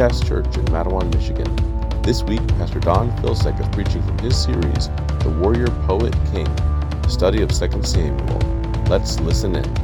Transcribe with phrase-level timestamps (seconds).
[0.00, 2.02] of Recast Church in Mattawan, Michigan.
[2.02, 4.88] This week, Pastor Don Filcek is preaching from his series,
[5.20, 6.48] The Warrior Poet King,
[7.06, 8.38] study of 2 Samuel.
[8.88, 9.74] Let's listen in.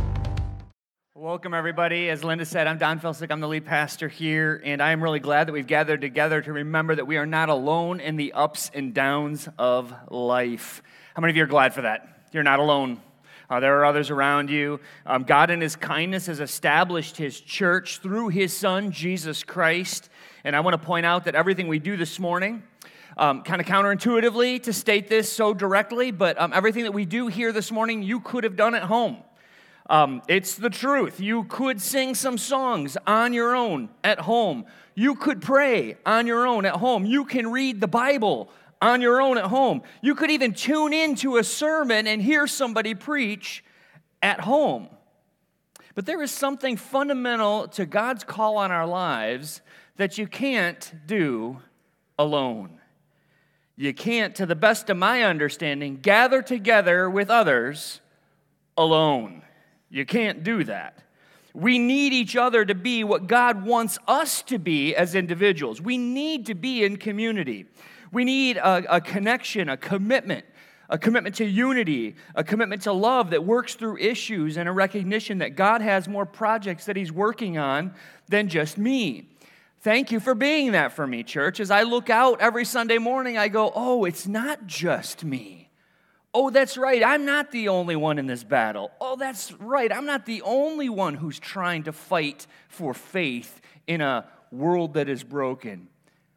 [1.15, 2.09] Welcome, everybody.
[2.09, 3.31] As Linda said, I'm Don Filcek.
[3.31, 6.53] I'm the lead pastor here, and I am really glad that we've gathered together to
[6.53, 10.83] remember that we are not alone in the ups and downs of life.
[11.15, 12.29] How many of you are glad for that?
[12.33, 13.03] You're not alone.
[13.49, 14.81] Uh, there are others around you.
[15.05, 20.09] Um, God, in His kindness, has established His church through His Son, Jesus Christ.
[20.45, 22.63] And I want to point out that everything we do this morning,
[23.17, 27.29] um, kind of counterintuitively to state this so directly, but um, everything that we do
[27.29, 29.19] here this morning, you could have done at home.
[29.89, 31.21] Um, it's the truth.
[31.21, 34.67] You could sing some songs on your own at home.
[34.97, 37.05] You could pray on your own at home.
[37.05, 39.83] You can read the Bible on your own at home.
[40.03, 43.65] You could even tune into a sermon and hear somebody preach
[44.23, 44.89] at home.
[45.95, 49.63] But there is something fundamental to God's call on our lives
[49.97, 51.59] that you can't do
[52.19, 52.79] alone.
[53.77, 58.01] You can't, to the best of my understanding, gather together with others
[58.77, 59.43] alone.
[59.91, 61.03] You can't do that.
[61.55, 65.81] We need each other to be what God wants us to be as individuals.
[65.81, 67.67] We need to be in community.
[68.13, 70.45] We need a, a connection, a commitment,
[70.89, 75.39] a commitment to unity, a commitment to love that works through issues, and a recognition
[75.39, 77.95] that God has more projects that He's working on
[78.29, 79.31] than just me.
[79.81, 81.61] Thank you for being that for me, church.
[81.61, 85.71] As I look out every Sunday morning, I go, oh, it's not just me.
[86.35, 88.91] Oh, that's right, I'm not the only one in this battle.
[89.01, 94.01] Oh, that's right, I'm not the only one who's trying to fight for faith in
[94.01, 95.89] a world that is broken.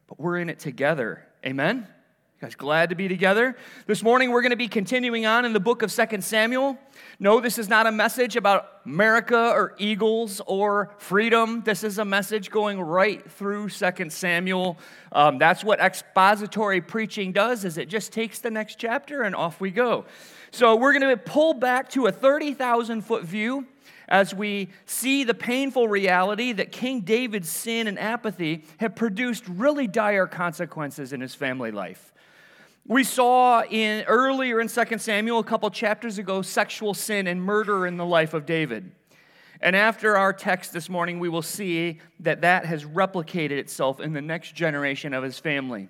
[0.08, 1.26] But we're in it together.
[1.46, 1.88] Amen?
[1.88, 3.56] You guys glad to be together?
[3.88, 6.78] This morning we're going to be continuing on in the book of Second Samuel.
[7.18, 11.62] No, this is not a message about America or eagles or freedom.
[11.64, 14.78] This is a message going right through Second Samuel.
[15.14, 19.62] Um, that's what expository preaching does is it just takes the next chapter and off
[19.62, 20.04] we go.
[20.52, 23.66] So we're going to pull back to a 30,000 foot view
[24.10, 29.88] as we see the painful reality that King David's sin and apathy have produced really
[29.88, 32.12] dire consequences in his family life.
[32.88, 37.86] We saw in earlier in 2 Samuel a couple chapters ago sexual sin and murder
[37.86, 38.92] in the life of David.
[39.62, 44.14] And after our text this morning, we will see that that has replicated itself in
[44.14, 45.90] the next generation of his family.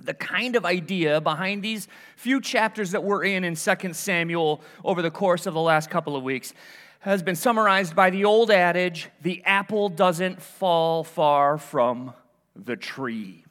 [0.00, 5.02] The kind of idea behind these few chapters that we're in in 2 Samuel over
[5.02, 6.54] the course of the last couple of weeks
[7.00, 12.12] has been summarized by the old adage the apple doesn't fall far from
[12.54, 13.44] the tree.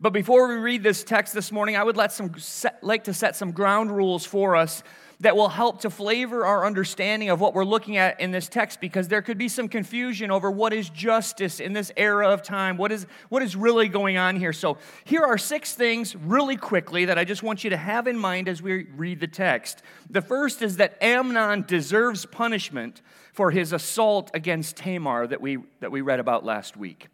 [0.00, 2.34] But before we read this text this morning, I would some,
[2.82, 4.82] like to set some ground rules for us
[5.20, 8.80] that will help to flavor our understanding of what we're looking at in this text
[8.80, 12.76] because there could be some confusion over what is justice in this era of time.
[12.76, 14.52] What is, what is really going on here?
[14.52, 18.18] So, here are six things really quickly that I just want you to have in
[18.18, 19.82] mind as we read the text.
[20.10, 23.00] The first is that Amnon deserves punishment
[23.32, 27.08] for his assault against Tamar that we, that we read about last week.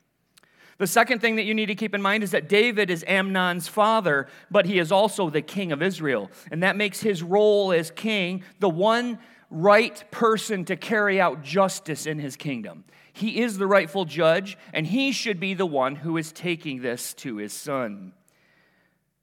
[0.79, 3.69] The second thing that you need to keep in mind is that David is Amnon's
[3.69, 6.31] father, but he is also the king of Israel.
[6.51, 9.19] And that makes his role as king the one
[9.51, 12.85] right person to carry out justice in his kingdom.
[13.13, 17.13] He is the rightful judge, and he should be the one who is taking this
[17.15, 18.15] to his son.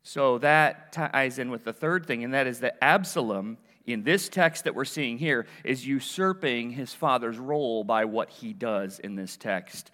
[0.04, 4.30] So that ties in with the third thing, and that is that Absalom, in this
[4.30, 9.16] text that we're seeing here, is usurping his father's role by what he does in
[9.16, 9.90] this text.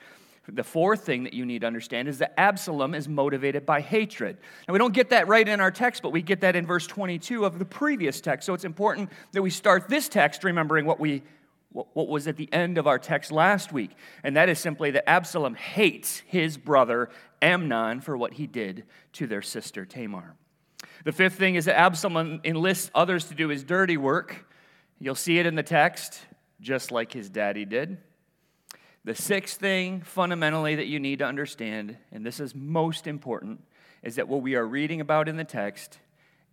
[0.47, 4.38] The fourth thing that you need to understand is that Absalom is motivated by hatred.
[4.67, 6.85] And we don't get that right in our text, but we get that in verse
[6.85, 8.45] 22 of the previous text.
[8.45, 11.23] So it's important that we start this text remembering what we
[11.75, 13.92] what was at the end of our text last week,
[14.24, 17.09] and that is simply that Absalom hates his brother
[17.41, 20.36] Amnon for what he did to their sister Tamar.
[21.03, 24.48] The fifth thing is that Absalom enlists others to do his dirty work.
[25.00, 26.21] You'll see it in the text,
[26.62, 27.98] just like his daddy did.
[29.06, 33.63] The sixth thing, fundamentally, that you need to understand, and this is most important,
[34.02, 36.00] is that what we are reading about in the text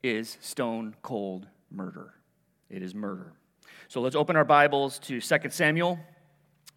[0.02, 2.12] is stone cold murder.
[2.68, 3.32] It is murder.
[3.88, 5.98] So let's open our Bibles to 2 Samuel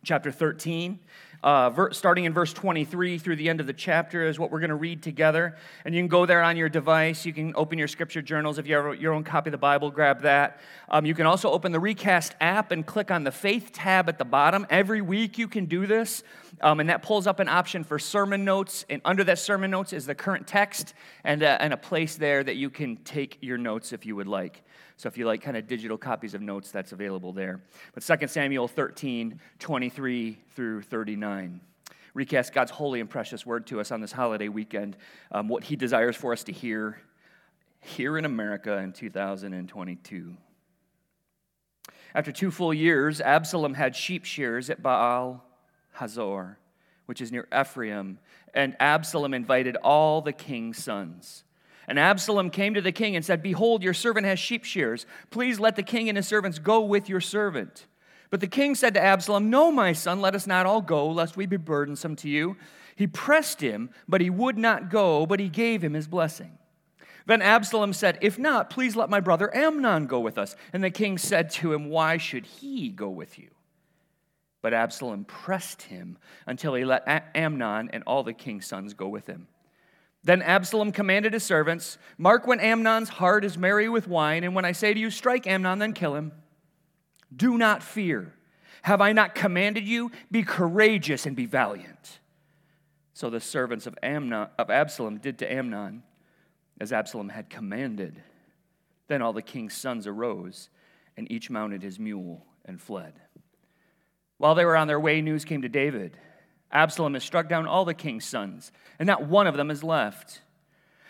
[0.06, 1.00] chapter 13.
[1.46, 4.60] uh, ver- starting in verse 23 through the end of the chapter, is what we're
[4.60, 5.56] going to read together.
[5.86, 7.24] And you can go there on your device.
[7.24, 8.57] You can open your scripture journals.
[8.57, 10.60] If you have your own copy of the Bible, grab that.
[10.90, 14.18] Um, you can also open the Recast app and click on the Faith tab at
[14.18, 14.66] the bottom.
[14.72, 16.24] Every week you can do this.
[16.62, 18.84] Um, and that pulls up an option for sermon notes.
[18.90, 22.44] And under that sermon notes is the current text and, uh, and a place there
[22.44, 24.63] that you can take your notes if you would like.
[24.97, 27.62] So if you like kind of digital copies of notes, that's available there.
[27.94, 31.59] But 2 Samuel 13, 23 through 39
[32.15, 34.97] recast God's holy and precious word to us on this holiday weekend,
[35.31, 37.00] um, what He desires for us to hear
[37.81, 40.36] here in America in 2022.
[42.15, 45.45] After two full years, Absalom had sheep shears at Baal
[45.94, 46.57] Hazor,
[47.06, 48.18] which is near Ephraim,
[48.53, 51.44] and Absalom invited all the king's sons.
[51.87, 55.05] And Absalom came to the king and said, Behold, your servant has sheep shears.
[55.29, 57.85] Please let the king and his servants go with your servant.
[58.29, 61.37] But the king said to Absalom, No, my son, let us not all go, lest
[61.37, 62.57] we be burdensome to you.
[62.95, 66.57] He pressed him, but he would not go, but he gave him his blessing.
[67.27, 70.55] Then Absalom said, If not, please let my brother Amnon go with us.
[70.73, 73.49] And the king said to him, Why should he go with you?
[74.61, 76.17] But Absalom pressed him
[76.47, 77.03] until he let
[77.35, 79.47] Amnon and all the king's sons go with him.
[80.25, 84.66] Then Absalom commanded his servants Mark when Amnon's heart is merry with wine, and when
[84.66, 86.31] I say to you, Strike Amnon, then kill him.
[87.33, 88.33] Do not fear.
[88.81, 90.12] Have I not commanded you?
[90.31, 92.19] Be courageous and be valiant.
[93.13, 96.04] So the servants of, Amnon, of Absalom did to Amnon
[96.81, 98.21] as Absalom had commanded.
[99.07, 100.69] Then all the king's sons arose,
[101.16, 103.13] and each mounted his mule and fled.
[104.39, 106.18] While they were on their way, news came to David
[106.71, 110.41] Absalom has struck down all the king's sons, and not one of them is left.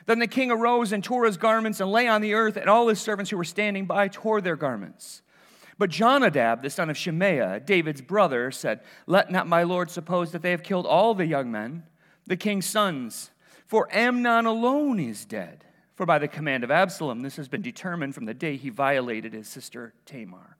[0.05, 2.87] Then the king arose and tore his garments and lay on the earth, and all
[2.87, 5.21] his servants who were standing by tore their garments.
[5.77, 10.41] But Jonadab, the son of Shimeah, David's brother, said, Let not my lord suppose that
[10.41, 11.83] they have killed all the young men,
[12.25, 13.31] the king's sons,
[13.65, 15.65] for Amnon alone is dead.
[15.95, 19.33] For by the command of Absalom, this has been determined from the day he violated
[19.33, 20.57] his sister Tamar.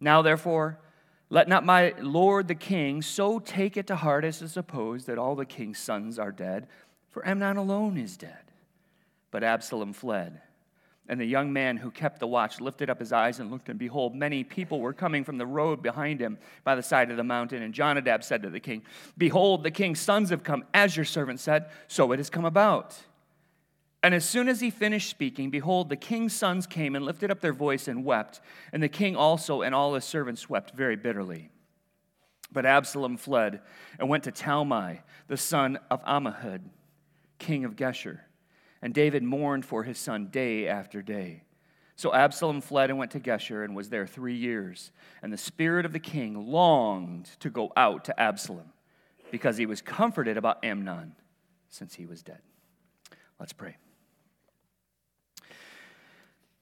[0.00, 0.78] Now, therefore,
[1.30, 5.18] let not my lord the king so take it to heart as to suppose that
[5.18, 6.68] all the king's sons are dead,
[7.10, 8.38] for Amnon alone is dead.
[9.30, 10.40] But Absalom fled.
[11.08, 13.78] And the young man who kept the watch lifted up his eyes and looked, and
[13.78, 17.24] behold, many people were coming from the road behind him by the side of the
[17.24, 17.62] mountain.
[17.62, 18.82] And Jonadab said to the king,
[19.18, 22.98] Behold, the king's sons have come, as your servant said, so it has come about.
[24.04, 27.40] And as soon as he finished speaking, behold, the king's sons came and lifted up
[27.40, 28.42] their voice and wept.
[28.70, 31.48] And the king also and all his servants wept very bitterly.
[32.52, 33.62] But Absalom fled
[33.98, 36.60] and went to Talmai, the son of Ammihud,
[37.38, 38.18] king of Geshur.
[38.82, 41.44] And David mourned for his son day after day.
[41.96, 44.92] So Absalom fled and went to Geshur and was there three years.
[45.22, 48.70] And the spirit of the king longed to go out to Absalom
[49.30, 51.14] because he was comforted about Amnon
[51.70, 52.42] since he was dead.
[53.40, 53.78] Let's pray.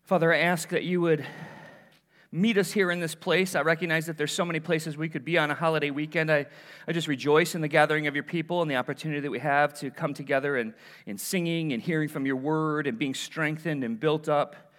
[0.05, 1.25] Father, I ask that you would
[2.33, 3.55] meet us here in this place.
[3.55, 6.29] I recognize that there's so many places we could be on a holiday weekend.
[6.29, 6.47] I,
[6.89, 9.73] I just rejoice in the gathering of your people and the opportunity that we have
[9.75, 10.75] to come together and
[11.07, 14.73] in singing and hearing from your word and being strengthened and built up.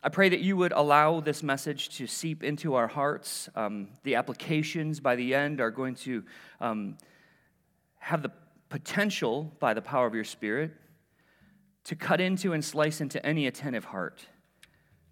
[0.00, 3.48] I pray that you would allow this message to seep into our hearts.
[3.56, 6.22] Um, the applications by the end are going to
[6.60, 6.98] um,
[7.98, 8.30] have the
[8.68, 10.70] potential, by the power of your Spirit,
[11.84, 14.28] to cut into and slice into any attentive heart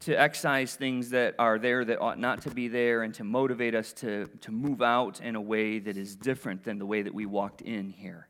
[0.01, 3.75] to excise things that are there that ought not to be there and to motivate
[3.75, 7.13] us to, to move out in a way that is different than the way that
[7.15, 8.27] we walked in here.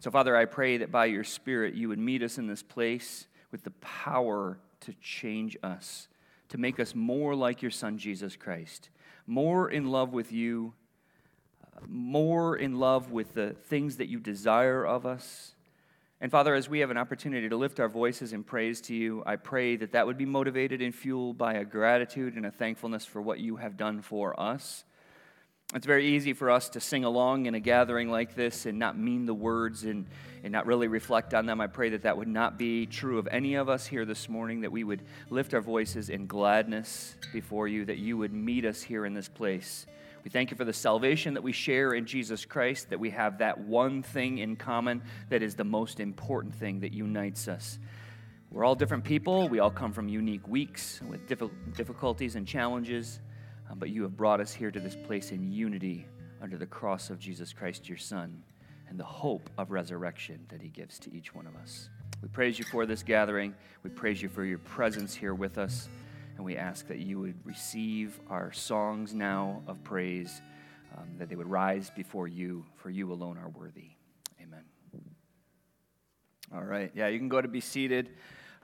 [0.00, 3.26] So, Father, I pray that by your Spirit you would meet us in this place
[3.50, 6.08] with the power to change us,
[6.50, 8.90] to make us more like your Son, Jesus Christ,
[9.26, 10.74] more in love with you,
[11.76, 15.54] uh, more in love with the things that you desire of us
[16.20, 19.22] and Father, as we have an opportunity to lift our voices in praise to you,
[19.24, 23.04] I pray that that would be motivated and fueled by a gratitude and a thankfulness
[23.04, 24.84] for what you have done for us.
[25.74, 28.98] It's very easy for us to sing along in a gathering like this and not
[28.98, 30.06] mean the words and,
[30.42, 31.60] and not really reflect on them.
[31.60, 34.62] I pray that that would not be true of any of us here this morning,
[34.62, 38.82] that we would lift our voices in gladness before you, that you would meet us
[38.82, 39.86] here in this place
[40.24, 43.38] we thank you for the salvation that we share in Jesus Christ, that we have
[43.38, 47.78] that one thing in common that is the most important thing that unites us.
[48.50, 49.48] We're all different people.
[49.48, 53.20] We all come from unique weeks with difficulties and challenges,
[53.70, 56.06] um, but you have brought us here to this place in unity
[56.40, 58.42] under the cross of Jesus Christ, your Son,
[58.88, 61.90] and the hope of resurrection that he gives to each one of us.
[62.22, 63.54] We praise you for this gathering.
[63.82, 65.88] We praise you for your presence here with us.
[66.38, 70.40] And we ask that you would receive our songs now of praise
[70.96, 73.88] um, that they would rise before you, for you alone are worthy.
[74.40, 74.62] Amen.
[76.54, 76.92] All right.
[76.94, 78.10] Yeah, you can go to be seated.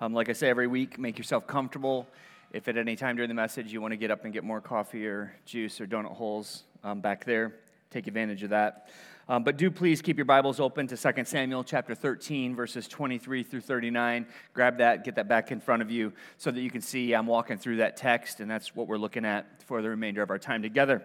[0.00, 2.06] Um, like I say every week, make yourself comfortable.
[2.52, 4.60] If at any time during the message you want to get up and get more
[4.60, 7.56] coffee or juice or donut holes um, back there,
[7.90, 8.90] take advantage of that.
[9.26, 13.42] Um, but do please keep your Bibles open to 2 Samuel chapter 13, verses 23
[13.42, 14.26] through 39.
[14.52, 17.26] Grab that, get that back in front of you so that you can see I'm
[17.26, 20.38] walking through that text, and that's what we're looking at for the remainder of our
[20.38, 21.02] time together.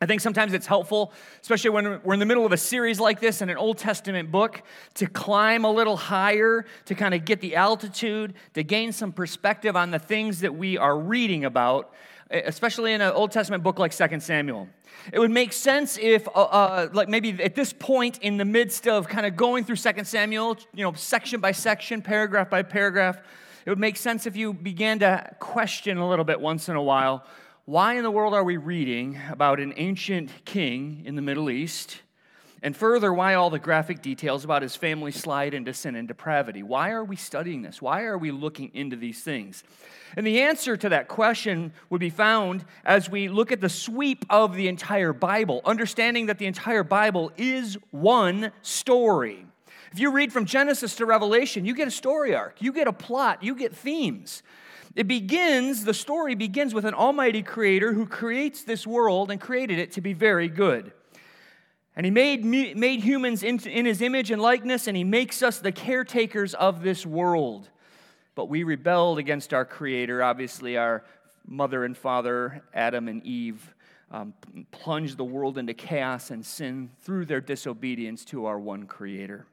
[0.00, 3.18] I think sometimes it's helpful, especially when we're in the middle of a series like
[3.18, 4.62] this in an Old Testament book,
[4.94, 9.74] to climb a little higher, to kind of get the altitude, to gain some perspective
[9.76, 11.92] on the things that we are reading about,
[12.32, 14.68] especially in an Old Testament book like 2 Samuel.
[15.12, 18.88] It would make sense if, uh, uh, like maybe at this point in the midst
[18.88, 23.18] of kind of going through 2 Samuel, you know, section by section, paragraph by paragraph,
[23.64, 26.82] it would make sense if you began to question a little bit once in a
[26.82, 27.24] while
[27.64, 32.02] why in the world are we reading about an ancient king in the Middle East?
[32.64, 36.62] And further, why all the graphic details about his family slide into sin and depravity?
[36.62, 37.82] Why are we studying this?
[37.82, 39.64] Why are we looking into these things?
[40.16, 44.24] And the answer to that question would be found as we look at the sweep
[44.30, 49.44] of the entire Bible, understanding that the entire Bible is one story.
[49.90, 52.92] If you read from Genesis to Revelation, you get a story arc, you get a
[52.92, 54.44] plot, you get themes.
[54.94, 59.80] It begins, the story begins with an almighty creator who creates this world and created
[59.80, 60.92] it to be very good.
[61.94, 65.58] And he made, made humans in, in his image and likeness, and he makes us
[65.58, 67.68] the caretakers of this world.
[68.34, 70.22] But we rebelled against our Creator.
[70.22, 71.04] Obviously, our
[71.46, 73.74] mother and father, Adam and Eve,
[74.10, 74.32] um,
[74.70, 79.46] plunged the world into chaos and sin through their disobedience to our one Creator.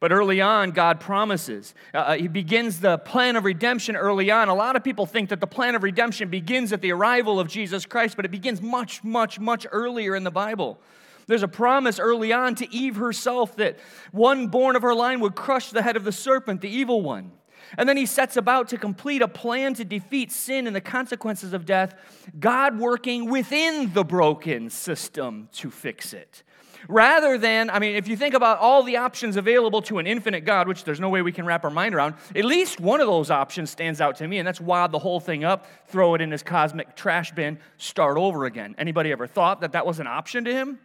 [0.00, 1.74] But early on, God promises.
[1.94, 4.48] Uh, uh, he begins the plan of redemption early on.
[4.48, 7.48] A lot of people think that the plan of redemption begins at the arrival of
[7.48, 10.78] Jesus Christ, but it begins much, much, much earlier in the Bible.
[11.26, 13.78] There's a promise early on to Eve herself that
[14.12, 17.32] one born of her line would crush the head of the serpent, the evil one.
[17.78, 21.52] And then he sets about to complete a plan to defeat sin and the consequences
[21.52, 21.94] of death,
[22.38, 26.42] God working within the broken system to fix it.
[26.86, 30.42] Rather than, I mean, if you think about all the options available to an infinite
[30.44, 33.06] God, which there's no way we can wrap our mind around, at least one of
[33.06, 36.20] those options stands out to me, and that's wad the whole thing up, throw it
[36.20, 38.74] in his cosmic trash bin, start over again.
[38.76, 40.78] Anybody ever thought that that was an option to him?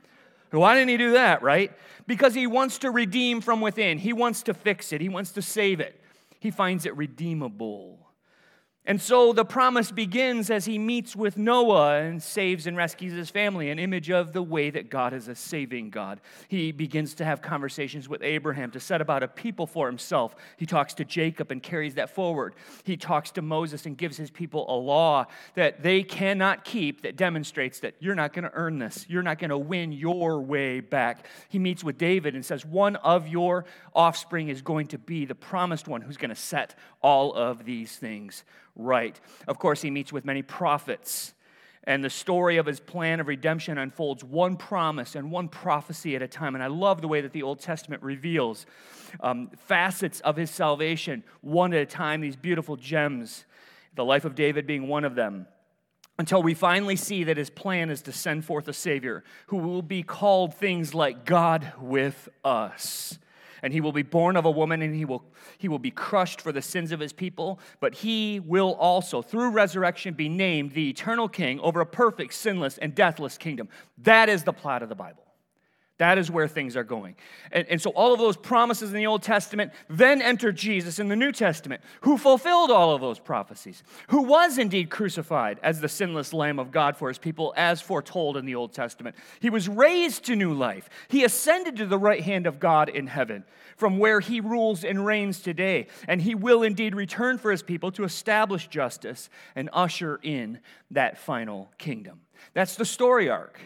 [0.51, 1.71] Why didn't he do that, right?
[2.07, 3.99] Because he wants to redeem from within.
[3.99, 5.01] He wants to fix it.
[5.01, 5.99] He wants to save it
[6.39, 7.98] he finds it redeemable.
[8.85, 13.29] And so the promise begins as he meets with Noah and saves and rescues his
[13.29, 16.21] family, an image of the way that God is a saving God.
[16.47, 20.35] He begins to have conversations with Abraham to set about a people for himself.
[20.57, 22.55] He talks to Jacob and carries that forward.
[22.83, 27.15] He talks to Moses and gives his people a law that they cannot keep that
[27.15, 29.05] demonstrates that you're not going to earn this.
[29.07, 31.27] You're not going to win your way back.
[31.49, 35.35] He meets with David and says, One of your offspring is going to be the
[35.35, 38.43] promised one who's going to set all of these things
[38.79, 39.19] right.
[39.47, 41.33] Of course, he meets with many prophets,
[41.83, 46.21] and the story of his plan of redemption unfolds one promise and one prophecy at
[46.21, 46.55] a time.
[46.55, 48.65] And I love the way that the Old Testament reveals
[49.21, 53.45] um, facets of his salvation one at a time, these beautiful gems,
[53.95, 55.47] the life of David being one of them
[56.17, 59.81] until we finally see that his plan is to send forth a Savior who will
[59.81, 63.17] be called things like God with us
[63.61, 65.23] and he will be born of a woman and he will,
[65.57, 67.59] he will be crushed for the sins of his people.
[67.79, 72.77] But he will also, through resurrection, be named the eternal king over a perfect, sinless,
[72.77, 73.69] and deathless kingdom.
[73.99, 75.23] That is the plot of the Bible.
[75.99, 77.15] That is where things are going.
[77.51, 81.09] And, and, so, all of those promises in the Old Testament then enter Jesus in
[81.09, 85.89] the New Testament, who fulfilled all of those prophecies, who was indeed crucified as the
[85.89, 89.13] sinless Lamb of God for his people, as foretold in the Old Testament.
[89.41, 90.89] He was raised to new life.
[91.09, 93.43] He ascended to the right hand of God in heaven,
[93.75, 95.87] from where he rules and reigns today.
[96.07, 100.59] And he will indeed return for his people to establish justice and usher in
[100.91, 102.21] that final kingdom.
[102.53, 103.59] That's the story arc.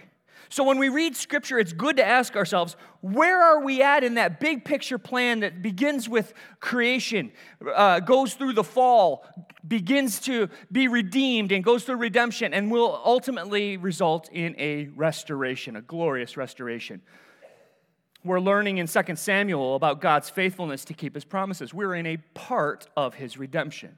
[0.50, 4.16] So when we read scripture, it's good to ask ourselves, where are we at in
[4.16, 7.32] that big picture plan that begins with creation,
[7.74, 9.26] uh, goes through the fall,
[9.68, 15.76] begins to be redeemed, and goes through redemption, and will ultimately result in a restoration,
[15.76, 17.02] a glorious restoration?
[18.24, 21.74] We're learning in 2 Samuel about God's faithfulness to keep his promises.
[21.74, 23.98] We're in a part of his redemption.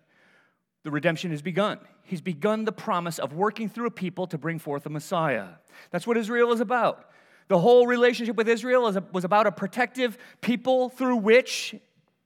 [0.84, 1.80] The redemption has begun.
[2.06, 5.48] He's begun the promise of working through a people to bring forth a Messiah.
[5.92, 7.10] That's what Israel is about.
[7.48, 11.76] The whole relationship with Israel was about a protective people through which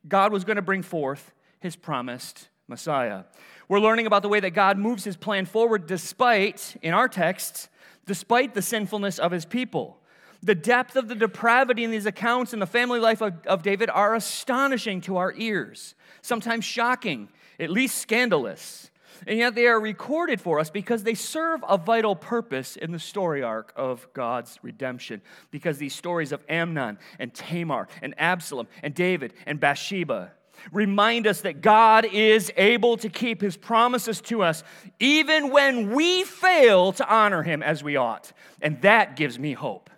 [0.07, 3.23] God was going to bring forth his promised Messiah.
[3.67, 7.69] We're learning about the way that God moves his plan forward despite, in our texts,
[8.05, 9.97] despite the sinfulness of his people.
[10.41, 13.89] The depth of the depravity in these accounts in the family life of, of David
[13.89, 18.89] are astonishing to our ears, sometimes shocking, at least scandalous.
[19.27, 22.99] And yet they are recorded for us because they serve a vital purpose in the
[22.99, 25.21] story arc of God's redemption.
[25.51, 30.31] Because these stories of Amnon and Tamar and Absalom and David and Bathsheba
[30.71, 34.63] remind us that God is able to keep his promises to us
[34.99, 38.31] even when we fail to honor him as we ought.
[38.61, 39.89] And that gives me hope.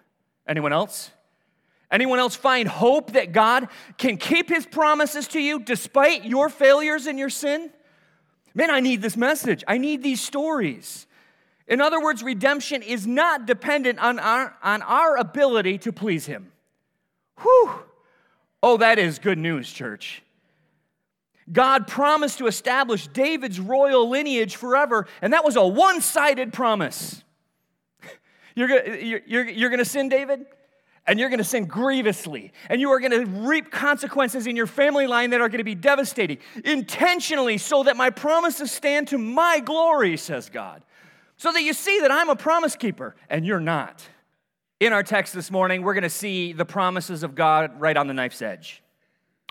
[0.47, 1.11] Anyone else?
[1.91, 7.05] Anyone else find hope that God can keep his promises to you despite your failures
[7.05, 7.69] and your sin?
[8.53, 9.63] Man, I need this message.
[9.67, 11.07] I need these stories.
[11.67, 16.51] In other words, redemption is not dependent on our, on our ability to please him.
[17.41, 17.71] Whew.
[18.61, 20.21] Oh, that is good news, church.
[21.51, 27.23] God promised to establish David's royal lineage forever, and that was a one sided promise.
[28.55, 30.45] You're you're, you're, you're gonna sin, David?
[31.07, 32.53] And you're gonna sin grievously.
[32.69, 36.37] And you are gonna reap consequences in your family line that are gonna be devastating,
[36.63, 40.83] intentionally, so that my promises stand to my glory, says God.
[41.37, 44.07] So that you see that I'm a promise keeper and you're not.
[44.79, 48.13] In our text this morning, we're gonna see the promises of God right on the
[48.13, 48.83] knife's edge.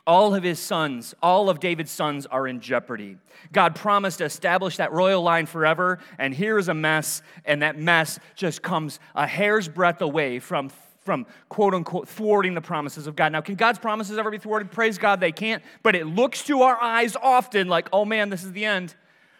[0.06, 3.16] All of his sons, all of David's sons are in jeopardy.
[3.52, 7.78] God promised to establish that royal line forever, and here is a mess, and that
[7.78, 13.16] mess just comes a hair's breadth away from, from quote unquote thwarting the promises of
[13.16, 13.32] God.
[13.32, 14.70] Now, can God's promises ever be thwarted?
[14.70, 18.44] Praise God, they can't, but it looks to our eyes often like, oh man, this
[18.44, 18.94] is the end.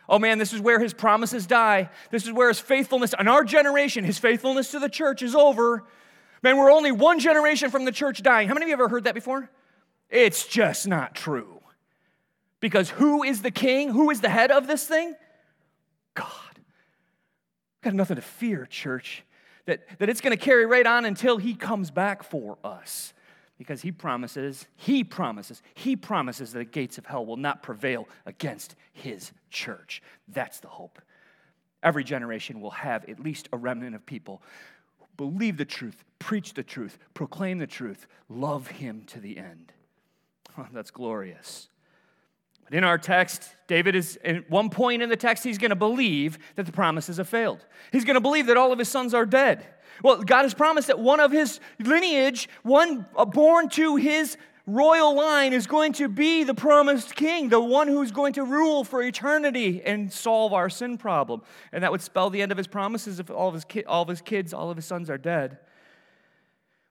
[0.09, 1.91] Oh man, this is where his promises die.
[2.11, 5.85] This is where his faithfulness, in our generation, his faithfulness to the church is over.
[6.43, 8.49] Man, we're only one generation from the church dying.
[8.49, 9.49] How many of you ever heard that before?
[10.09, 11.61] It's just not true.
[12.59, 13.91] Because who is the king?
[13.91, 15.15] Who is the head of this thing?
[16.15, 16.27] God.
[17.83, 19.23] Got nothing to fear, church.
[19.71, 23.13] That, that it's going to carry right on until he comes back for us.
[23.57, 28.09] Because he promises, he promises, he promises that the gates of hell will not prevail
[28.27, 30.03] against his church.
[30.27, 31.01] That's the hope.
[31.85, 34.43] Every generation will have at least a remnant of people
[34.99, 39.73] who believe the truth, preach the truth, proclaim the truth, love him to the end.
[40.59, 41.69] Oh, that's glorious.
[42.73, 46.39] In our text, David is, at one point in the text, he's going to believe
[46.55, 47.65] that the promises have failed.
[47.91, 49.67] He's going to believe that all of his sons are dead.
[50.03, 55.15] Well, God has promised that one of his lineage, one uh, born to his royal
[55.17, 59.03] line, is going to be the promised king, the one who's going to rule for
[59.03, 61.43] eternity and solve our sin problem.
[61.73, 64.03] And that would spell the end of his promises if all of his, ki- all
[64.03, 65.59] of his kids, all of his sons are dead.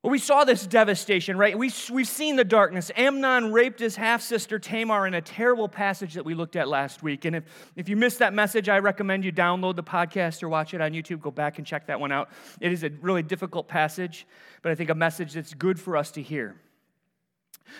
[0.01, 1.57] Well, we saw this devastation, right?
[1.57, 2.89] We, we've seen the darkness.
[2.95, 7.03] Amnon raped his half sister Tamar in a terrible passage that we looked at last
[7.03, 7.25] week.
[7.25, 7.43] And if,
[7.75, 10.93] if you missed that message, I recommend you download the podcast or watch it on
[10.93, 11.19] YouTube.
[11.19, 12.29] Go back and check that one out.
[12.61, 14.25] It is a really difficult passage,
[14.61, 16.55] but I think a message that's good for us to hear.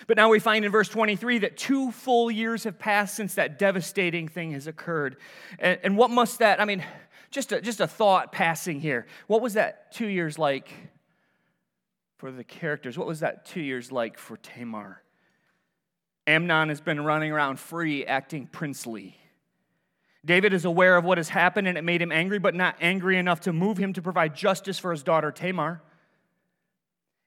[0.06, 3.58] But now we find in verse 23 that two full years have passed since that
[3.58, 5.16] devastating thing has occurred.
[5.58, 6.84] And, and what must that, I mean,
[7.30, 9.06] just a, just a thought passing here.
[9.26, 10.70] What was that two years like?
[12.20, 12.98] For the characters.
[12.98, 15.02] What was that two years like for Tamar?
[16.26, 19.16] Amnon has been running around free, acting princely.
[20.22, 23.16] David is aware of what has happened and it made him angry, but not angry
[23.16, 25.80] enough to move him to provide justice for his daughter Tamar.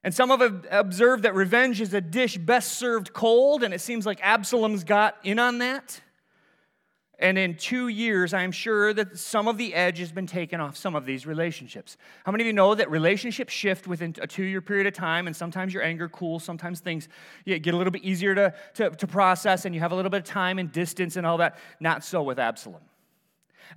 [0.04, 4.06] And some have observed that revenge is a dish best served cold, and it seems
[4.06, 6.02] like Absalom's got in on that.
[7.24, 10.76] And in two years, I'm sure that some of the edge has been taken off
[10.76, 11.96] some of these relationships.
[12.26, 15.28] How many of you know that relationships shift within a two year period of time,
[15.28, 17.08] and sometimes your anger cools, sometimes things
[17.46, 20.18] get a little bit easier to, to, to process, and you have a little bit
[20.18, 21.58] of time and distance and all that?
[21.80, 22.82] Not so with Absalom.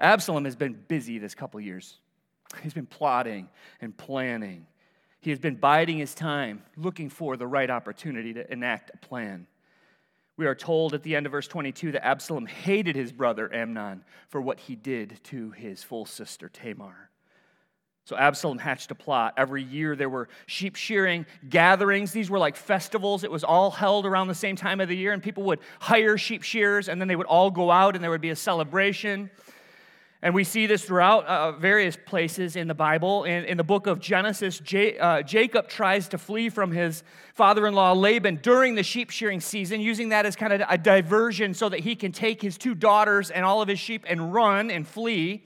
[0.00, 2.00] Absalom has been busy this couple years.
[2.64, 3.48] He's been plotting
[3.80, 4.66] and planning.
[5.20, 9.46] He has been biding his time, looking for the right opportunity to enact a plan.
[10.36, 14.04] We are told at the end of verse 22 that Absalom hated his brother Amnon
[14.28, 17.10] for what he did to his full sister Tamar.
[18.04, 19.34] So Absalom hatched a plot.
[19.36, 22.12] Every year there were sheep shearing gatherings.
[22.12, 23.24] These were like festivals.
[23.24, 26.16] It was all held around the same time of the year, and people would hire
[26.16, 29.28] sheep shearers, and then they would all go out, and there would be a celebration.
[30.22, 33.24] And we see this throughout uh, various places in the Bible.
[33.24, 37.02] In, in the book of Genesis, J, uh, Jacob tries to flee from his
[37.34, 40.78] father in law Laban during the sheep shearing season, using that as kind of a
[40.78, 44.32] diversion so that he can take his two daughters and all of his sheep and
[44.32, 45.44] run and flee.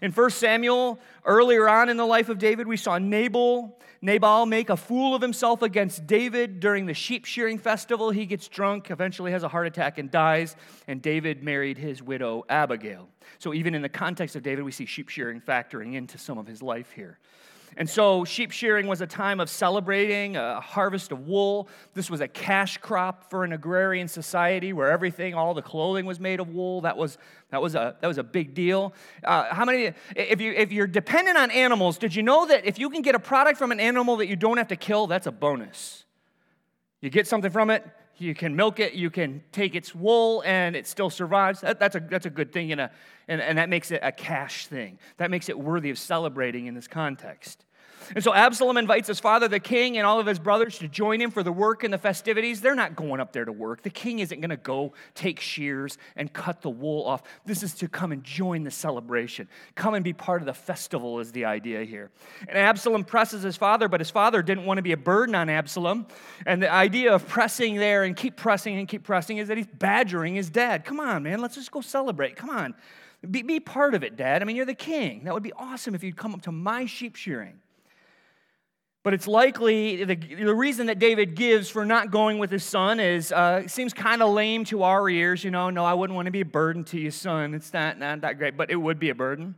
[0.00, 4.70] In 1 Samuel, Earlier on in the life of David, we saw Nabal, Nabal make
[4.70, 8.08] a fool of himself against David during the sheep shearing festival.
[8.10, 10.56] He gets drunk, eventually has a heart attack, and dies.
[10.86, 13.10] And David married his widow, Abigail.
[13.38, 16.46] So, even in the context of David, we see sheep shearing factoring into some of
[16.46, 17.18] his life here.
[17.78, 21.68] And so, sheep shearing was a time of celebrating a harvest of wool.
[21.94, 26.18] This was a cash crop for an agrarian society where everything, all the clothing was
[26.18, 26.80] made of wool.
[26.80, 27.18] That was,
[27.50, 28.94] that was, a, that was a big deal.
[29.22, 32.80] Uh, how many, if, you, if you're dependent on animals, did you know that if
[32.80, 35.28] you can get a product from an animal that you don't have to kill, that's
[35.28, 36.04] a bonus?
[37.00, 37.86] You get something from it,
[38.16, 41.60] you can milk it, you can take its wool, and it still survives.
[41.60, 42.90] That, that's, a, that's a good thing, in a,
[43.28, 44.98] and, and that makes it a cash thing.
[45.18, 47.66] That makes it worthy of celebrating in this context.
[48.14, 51.20] And so Absalom invites his father, the king, and all of his brothers to join
[51.20, 52.60] him for the work and the festivities.
[52.60, 53.82] They're not going up there to work.
[53.82, 57.22] The king isn't going to go take shears and cut the wool off.
[57.44, 59.48] This is to come and join the celebration.
[59.74, 62.10] Come and be part of the festival, is the idea here.
[62.48, 65.48] And Absalom presses his father, but his father didn't want to be a burden on
[65.48, 66.06] Absalom.
[66.46, 69.66] And the idea of pressing there and keep pressing and keep pressing is that he's
[69.66, 70.84] badgering his dad.
[70.84, 72.36] Come on, man, let's just go celebrate.
[72.36, 72.74] Come on.
[73.28, 74.42] Be, be part of it, Dad.
[74.42, 75.24] I mean, you're the king.
[75.24, 77.58] That would be awesome if you'd come up to my sheep shearing.
[79.04, 82.98] But it's likely the, the reason that David gives for not going with his son
[82.98, 85.44] is uh, seems kind of lame to our ears.
[85.44, 87.54] You know, no, I wouldn't want to be a burden to your son.
[87.54, 89.54] It's not, not that great, but it would be a burden.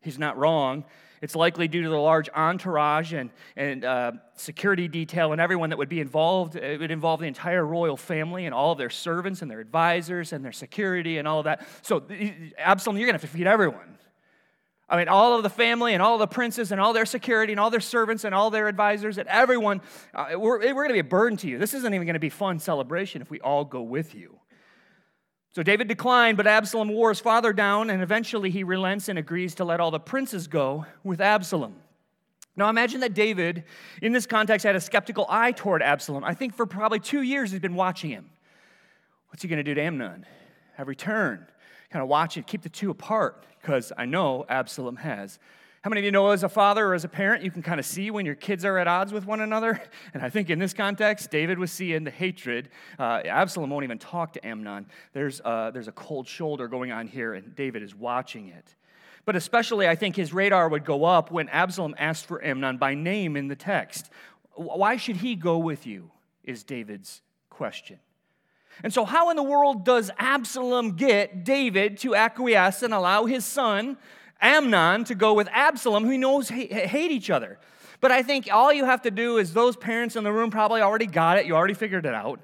[0.00, 0.84] He's not wrong.
[1.22, 5.76] It's likely due to the large entourage and, and uh, security detail and everyone that
[5.76, 6.56] would be involved.
[6.56, 10.32] It would involve the entire royal family and all of their servants and their advisors
[10.32, 11.66] and their security and all of that.
[11.82, 12.02] So,
[12.56, 13.98] Absalom, you're going to have to feed everyone.
[14.90, 17.60] I mean, all of the family and all the princes and all their security and
[17.60, 20.98] all their servants and all their advisors and everyone, uh, we're, we're going to be
[20.98, 21.58] a burden to you.
[21.58, 24.40] This isn't even going to be fun celebration if we all go with you.
[25.52, 29.54] So David declined, but Absalom wore his father down, and eventually he relents and agrees
[29.56, 31.76] to let all the princes go with Absalom.
[32.56, 33.64] Now imagine that David,
[34.02, 36.24] in this context, had a skeptical eye toward Absalom.
[36.24, 38.30] I think for probably two years he's been watching him.
[39.28, 40.26] What's he going to do to Amnon?
[40.74, 41.46] Have returned?
[41.90, 45.38] Kind of watch it, keep the two apart because I know Absalom has.
[45.82, 47.80] How many of you know as a father or as a parent, you can kind
[47.80, 49.80] of see when your kids are at odds with one another?
[50.12, 52.68] And I think in this context, David was seeing the hatred.
[52.98, 54.86] Uh, Absalom won't even talk to Amnon.
[55.14, 58.74] There's, uh, there's a cold shoulder going on here, and David is watching it.
[59.24, 62.94] But especially, I think his radar would go up when Absalom asked for Amnon by
[62.94, 64.10] name in the text.
[64.54, 66.10] Why should he go with you?
[66.44, 68.00] Is David's question.
[68.82, 73.44] And so, how in the world does Absalom get David to acquiesce and allow his
[73.44, 73.96] son,
[74.40, 77.58] Amnon, to go with Absalom, who he knows hate each other?
[78.00, 80.80] But I think all you have to do is those parents in the room probably
[80.80, 82.40] already got it, you already figured it out.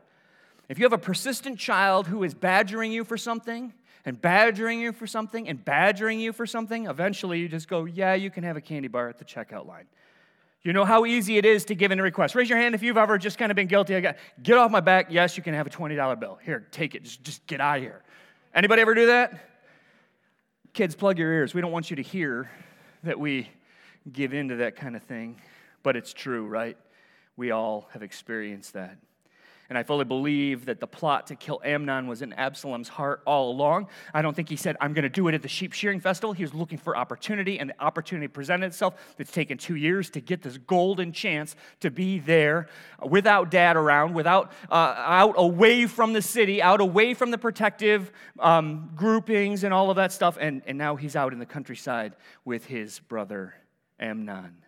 [0.68, 3.72] If you have a persistent child who is badgering you for something,
[4.04, 8.14] and badgering you for something, and badgering you for something, eventually you just go, Yeah,
[8.14, 9.86] you can have a candy bar at the checkout line.
[10.66, 12.34] You know how easy it is to give in a request.
[12.34, 13.94] Raise your hand if you've ever just kind of been guilty.
[13.94, 15.06] I got, get off my back.
[15.10, 16.40] Yes, you can have a $20 bill.
[16.42, 17.04] Here, take it.
[17.04, 18.02] Just, just get out of here.
[18.52, 19.48] Anybody ever do that?
[20.72, 21.54] Kids, plug your ears.
[21.54, 22.50] We don't want you to hear
[23.04, 23.48] that we
[24.12, 25.40] give in to that kind of thing,
[25.84, 26.76] but it's true, right?
[27.36, 28.98] We all have experienced that.
[29.68, 33.50] And I fully believe that the plot to kill Amnon was in Absalom's heart all
[33.50, 33.88] along.
[34.14, 36.32] I don't think he said, I'm going to do it at the sheep shearing festival.
[36.32, 38.94] He was looking for opportunity, and the opportunity presented itself.
[39.18, 42.68] It's taken two years to get this golden chance to be there
[43.08, 48.12] without dad around, without uh, out away from the city, out away from the protective
[48.38, 50.38] um, groupings and all of that stuff.
[50.40, 53.54] And, and now he's out in the countryside with his brother
[53.98, 54.65] Amnon.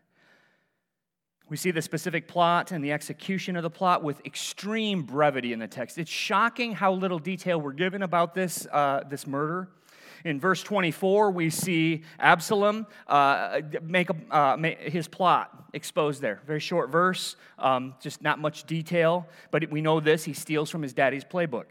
[1.48, 5.58] We see the specific plot and the execution of the plot with extreme brevity in
[5.58, 5.96] the text.
[5.96, 9.68] It's shocking how little detail we're given about this, uh, this murder.
[10.24, 16.42] In verse 24, we see Absalom uh, make, a, uh, make, his plot exposed there.
[16.46, 20.82] Very short verse, um, just not much detail, but we know this he steals from
[20.82, 21.66] his daddy's playbook.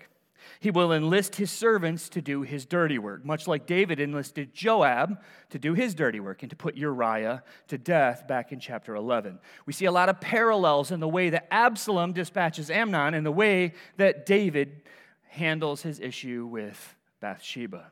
[0.59, 5.21] He will enlist his servants to do his dirty work, much like David enlisted Joab
[5.49, 9.39] to do his dirty work and to put Uriah to death back in chapter 11.
[9.65, 13.31] We see a lot of parallels in the way that Absalom dispatches Amnon and the
[13.31, 14.81] way that David
[15.29, 17.91] handles his issue with Bathsheba.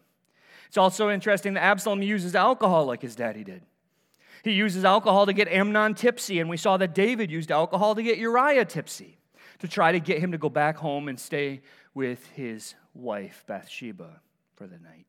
[0.67, 3.63] It's also interesting that Absalom uses alcohol like his daddy did.
[4.43, 8.03] He uses alcohol to get Amnon tipsy, and we saw that David used alcohol to
[8.03, 9.17] get Uriah tipsy
[9.59, 11.61] to try to get him to go back home and stay
[11.95, 14.21] with his wife, Bathsheba,
[14.53, 15.07] for the night.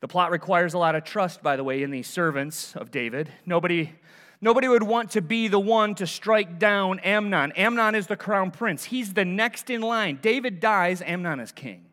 [0.00, 3.28] The plot requires a lot of trust, by the way, in these servants of David.
[3.44, 3.92] Nobody,
[4.40, 7.52] nobody would want to be the one to strike down Amnon.
[7.52, 10.20] Amnon is the crown prince, he's the next in line.
[10.22, 11.84] David dies, Amnon is king.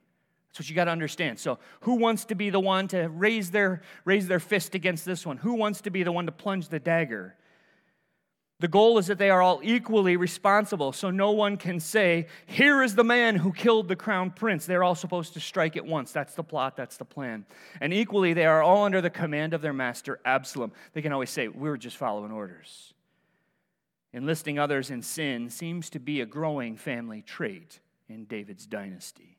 [0.49, 1.37] That's what you got to understand.
[1.39, 5.25] So, who wants to be the one to raise their, raise their fist against this
[5.25, 5.35] one?
[5.37, 7.35] Who wants to be the one to plunge the dagger?
[8.59, 12.81] The goal is that they are all equally responsible, so no one can say, Here
[12.81, 14.65] is the man who killed the crown prince.
[14.65, 16.13] They're all supposed to strike at once.
[16.13, 17.45] That's the plot, that's the plan.
[17.81, 20.71] And equally, they are all under the command of their master, Absalom.
[20.93, 22.93] They can always say, We are just following orders.
[24.13, 29.34] Enlisting others in sin seems to be a growing family trait in David's dynasty.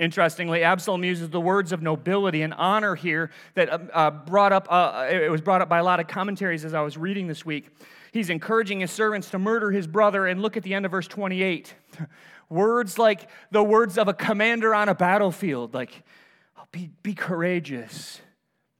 [0.00, 4.66] Interestingly, Absalom uses the words of nobility and honor here that uh, uh, brought up,
[4.68, 7.46] uh, it was brought up by a lot of commentaries as I was reading this
[7.46, 7.70] week.
[8.10, 11.06] He's encouraging his servants to murder his brother, and look at the end of verse
[11.06, 11.74] 28.
[12.48, 16.02] words like the words of a commander on a battlefield, like,
[16.58, 18.20] oh, be, be courageous,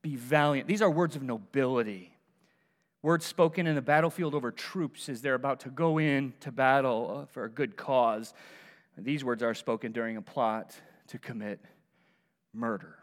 [0.03, 0.67] be valiant.
[0.67, 2.11] These are words of nobility.
[3.03, 7.21] Words spoken in the battlefield over troops as they're about to go in to battle
[7.23, 8.35] uh, for a good cause.
[8.99, 10.75] These words are spoken during a plot
[11.09, 11.61] to commit
[12.53, 12.99] murder.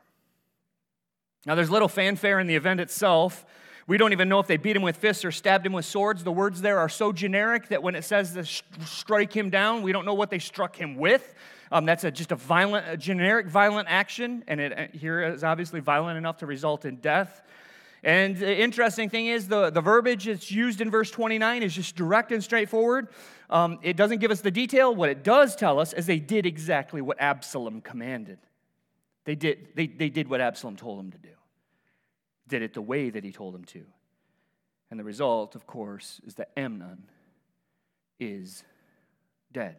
[1.46, 3.46] Now, there's little fanfare in the event itself.
[3.88, 6.24] We don't even know if they beat him with fists or stabbed him with swords.
[6.24, 8.46] The words there are so generic that when it says to
[8.86, 11.34] strike him down, we don't know what they struck him with.
[11.72, 15.44] Um, that's a, just a violent, a generic violent action, and it uh, here is
[15.44, 17.42] obviously violent enough to result in death.
[18.04, 21.96] And the interesting thing is, the, the verbiage that's used in verse 29 is just
[21.96, 23.08] direct and straightforward.
[23.52, 24.96] Um, it doesn't give us the detail.
[24.96, 28.40] What it does tell us is they did exactly what Absalom commanded.
[29.26, 31.36] They did, they, they did what Absalom told them to do,
[32.48, 33.84] did it the way that he told them to.
[34.90, 37.04] And the result, of course, is that Amnon
[38.20, 38.64] is
[39.52, 39.76] dead.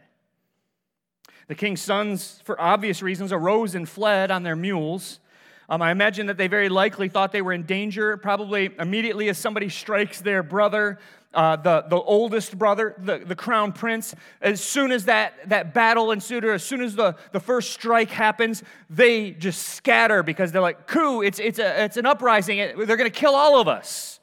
[1.48, 5.18] The king's sons, for obvious reasons, arose and fled on their mules.
[5.68, 9.38] Um, I imagine that they very likely thought they were in danger, probably immediately as
[9.38, 10.98] somebody strikes their brother
[11.34, 16.12] uh, the, the oldest brother, the, the crown prince, as soon as that, that battle
[16.12, 20.62] ensued, or as soon as the, the first strike happens, they just scatter because they're
[20.62, 22.58] like, coup, it's, it's, a, it's an uprising.
[22.58, 24.20] They're going to kill all of us.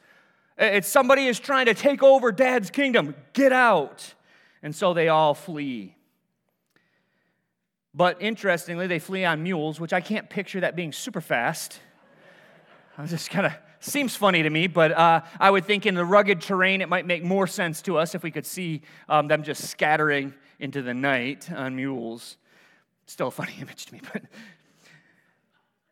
[0.58, 3.16] It's somebody is trying to take over dad's kingdom.
[3.34, 4.14] Get out.
[4.62, 5.96] And so they all flee.
[7.94, 11.80] But interestingly, they flee on mules, which I can't picture that being super fast.
[12.98, 16.06] I just kind of seems funny to me, but uh, I would think in the
[16.06, 19.44] rugged terrain it might make more sense to us if we could see um, them
[19.44, 22.38] just scattering into the night on mules.
[23.06, 24.24] Still a funny image to me, but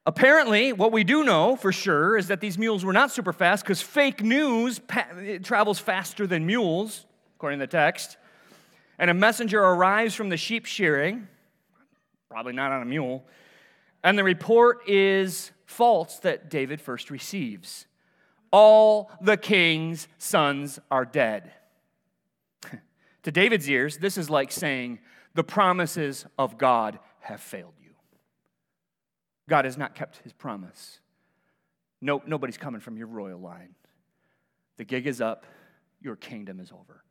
[0.05, 3.63] apparently, what we do know for sure is that these mules were not super fast
[3.63, 5.07] because fake news pa-
[5.43, 7.05] travels faster than mules,
[7.38, 8.17] according to the text.
[8.99, 11.27] And a messenger arrives from the sheep shearing,
[12.29, 13.25] probably not on a mule,
[14.03, 17.85] and the report is false that David first receives.
[18.51, 21.51] All the king's sons are dead.
[23.23, 24.99] to David's ears, this is like saying,
[25.35, 27.91] The promises of God have failed you.
[29.49, 30.99] God has not kept his promise.
[32.01, 33.75] No, nobody's coming from your royal line.
[34.77, 35.45] The gig is up,
[36.01, 37.03] your kingdom is over.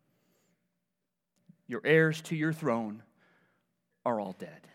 [1.66, 3.02] Your heirs to your throne
[4.05, 4.68] are all dead.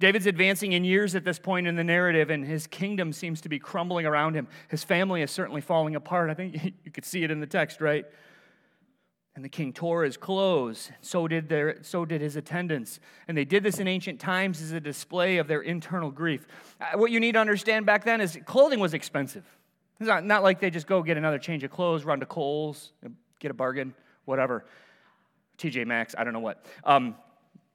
[0.00, 3.48] David's advancing in years at this point in the narrative, and his kingdom seems to
[3.48, 4.48] be crumbling around him.
[4.68, 6.30] His family is certainly falling apart.
[6.30, 8.04] I think you could see it in the text, right?
[9.36, 10.90] And the king tore his clothes.
[11.00, 13.00] So did, their, so did his attendants.
[13.26, 16.46] And they did this in ancient times as a display of their internal grief.
[16.80, 19.44] Uh, what you need to understand back then is clothing was expensive.
[19.98, 22.92] It's not, not like they just go get another change of clothes, run to Kohl's,
[23.40, 24.64] get a bargain, whatever.
[25.58, 26.64] TJ Maxx, I don't know what.
[26.84, 27.16] Um,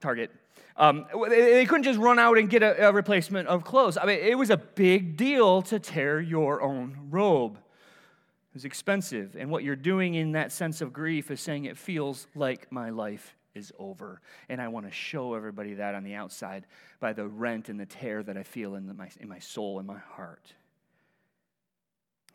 [0.00, 0.30] Target.
[0.76, 3.98] Um, they couldn't just run out and get a, a, replacement of clothes.
[3.98, 7.56] I mean, it was a big deal to tear your own robe.
[7.56, 9.36] It was expensive.
[9.38, 12.90] And what you're doing in that sense of grief is saying, it feels like my
[12.90, 14.20] life is over.
[14.48, 16.66] And I want to show everybody that on the outside
[16.98, 19.78] by the rent and the tear that I feel in, the, my, in my soul
[19.78, 20.54] and my heart.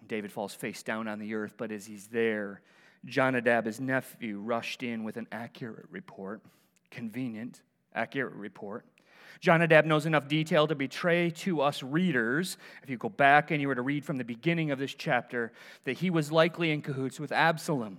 [0.08, 2.62] David falls face down on the earth, but as he's there,
[3.06, 6.41] Jonadab, his nephew, rushed in with an accurate report.
[6.91, 7.62] Convenient
[7.95, 8.86] accurate report.
[9.41, 13.67] Jonadab knows enough detail to betray to us readers, if you go back and you
[13.67, 15.51] were to read from the beginning of this chapter,
[15.84, 17.97] that he was likely in cahoots with Absalom.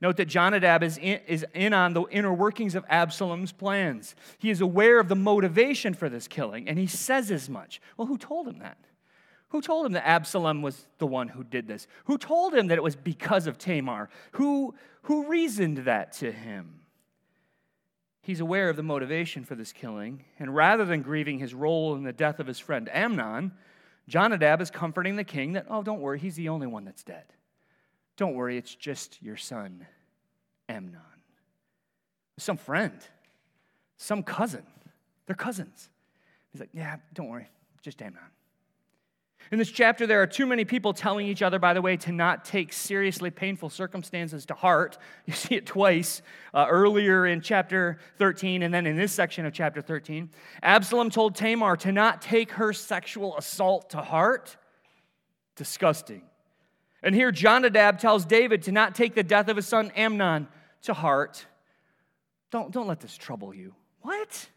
[0.00, 4.14] Note that Jonadab is in, is in on the inner workings of Absalom's plans.
[4.38, 7.80] He is aware of the motivation for this killing, and he says as much.
[7.96, 8.78] Well, who told him that?
[9.50, 11.86] Who told him that Absalom was the one who did this?
[12.04, 14.08] Who told him that it was because of Tamar?
[14.32, 16.80] Who, who reasoned that to him?
[18.28, 22.02] He's aware of the motivation for this killing, and rather than grieving his role in
[22.02, 23.52] the death of his friend Amnon,
[24.06, 27.24] Jonadab is comforting the king that, oh, don't worry, he's the only one that's dead.
[28.18, 29.86] Don't worry, it's just your son,
[30.68, 31.00] Amnon.
[32.36, 33.00] Some friend,
[33.96, 34.66] some cousin.
[35.24, 35.88] They're cousins.
[36.52, 37.48] He's like, Yeah, don't worry,
[37.80, 38.20] just Amnon.
[39.50, 42.12] In this chapter, there are too many people telling each other, by the way, to
[42.12, 44.98] not take seriously painful circumstances to heart.
[45.26, 46.22] You see it twice
[46.54, 50.30] uh, earlier in chapter 13 and then in this section of chapter 13.
[50.62, 54.56] Absalom told Tamar to not take her sexual assault to heart.
[55.56, 56.22] Disgusting.
[57.02, 60.48] And here, Jonadab tells David to not take the death of his son Amnon
[60.82, 61.46] to heart.
[62.50, 63.74] Don't, don't let this trouble you.
[64.00, 64.48] What?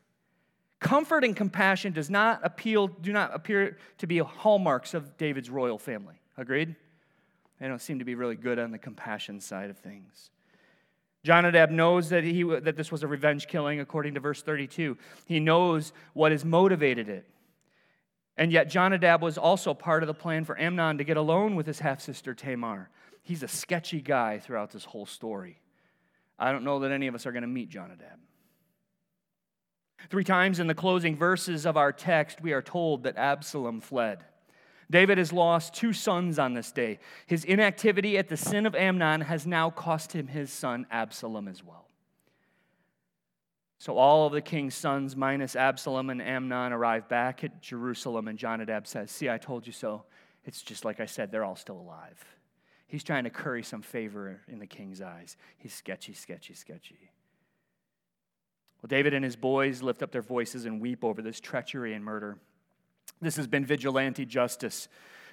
[0.82, 5.78] Comfort and compassion does not appeal, do not appear to be hallmarks of David's royal
[5.78, 6.16] family.
[6.38, 6.76] Agreed?
[7.60, 10.32] They don't seem to be really good on the compassion side of things.
[11.24, 14.98] Jonadab knows that, he, that this was a revenge killing, according to verse 32.
[15.28, 17.28] He knows what has motivated it.
[18.36, 21.68] And yet, Jonadab was also part of the plan for Amnon to get alone with
[21.68, 22.90] his half sister Tamar.
[23.22, 25.60] He's a sketchy guy throughout this whole story.
[26.40, 28.18] I don't know that any of us are going to meet Jonadab.
[30.10, 34.24] Three times in the closing verses of our text, we are told that Absalom fled.
[34.90, 37.00] David has lost two sons on this day.
[37.26, 41.64] His inactivity at the sin of Amnon has now cost him his son Absalom as
[41.64, 41.88] well.
[43.80, 48.38] So all of the king's sons, minus Absalom and Amnon, arrive back at Jerusalem, and
[48.38, 50.04] Jonadab says, See, I told you so.
[50.44, 52.24] It's just like I said, they're all still alive.
[52.88, 55.38] He's trying to curry some favor in the king's eyes.
[55.58, 57.12] He's sketchy, sketchy, sketchy.
[58.82, 62.04] Well, David and his boys lift up their voices and weep over this treachery and
[62.04, 62.38] murder.
[63.22, 64.88] This has been vigilante justice.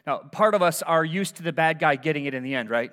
[0.06, 2.70] Now, part of us are used to the bad guy getting it in the end,
[2.70, 2.92] right?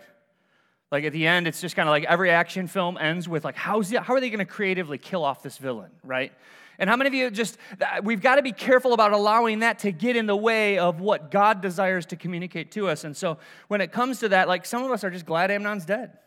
[0.92, 3.56] Like at the end, it's just kind of like every action film ends with like,
[3.56, 6.32] how's how are they going to creatively kill off this villain, right?
[6.78, 7.58] And how many of you just,
[8.04, 11.32] we've got to be careful about allowing that to get in the way of what
[11.32, 13.04] God desires to communicate to us.
[13.04, 13.38] And so
[13.68, 16.18] when it comes to that, like some of us are just glad Amnon's dead.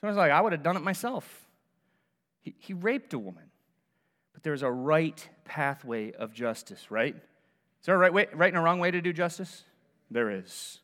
[0.00, 1.41] Someone's like, I would have done it myself.
[2.42, 3.44] He, he raped a woman.
[4.32, 7.14] But there's a right pathway of justice, right?
[7.14, 9.64] Is there a right, way, right and a wrong way to do justice?
[10.10, 10.80] There is.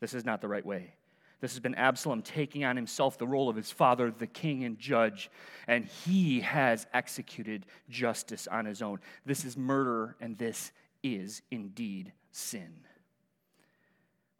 [0.00, 0.94] This is not the right way.
[1.40, 4.78] This has been Absalom taking on himself the role of his father, the king and
[4.78, 5.28] judge,
[5.66, 9.00] and he has executed justice on his own.
[9.26, 10.70] This is murder, and this
[11.02, 12.72] is indeed sin.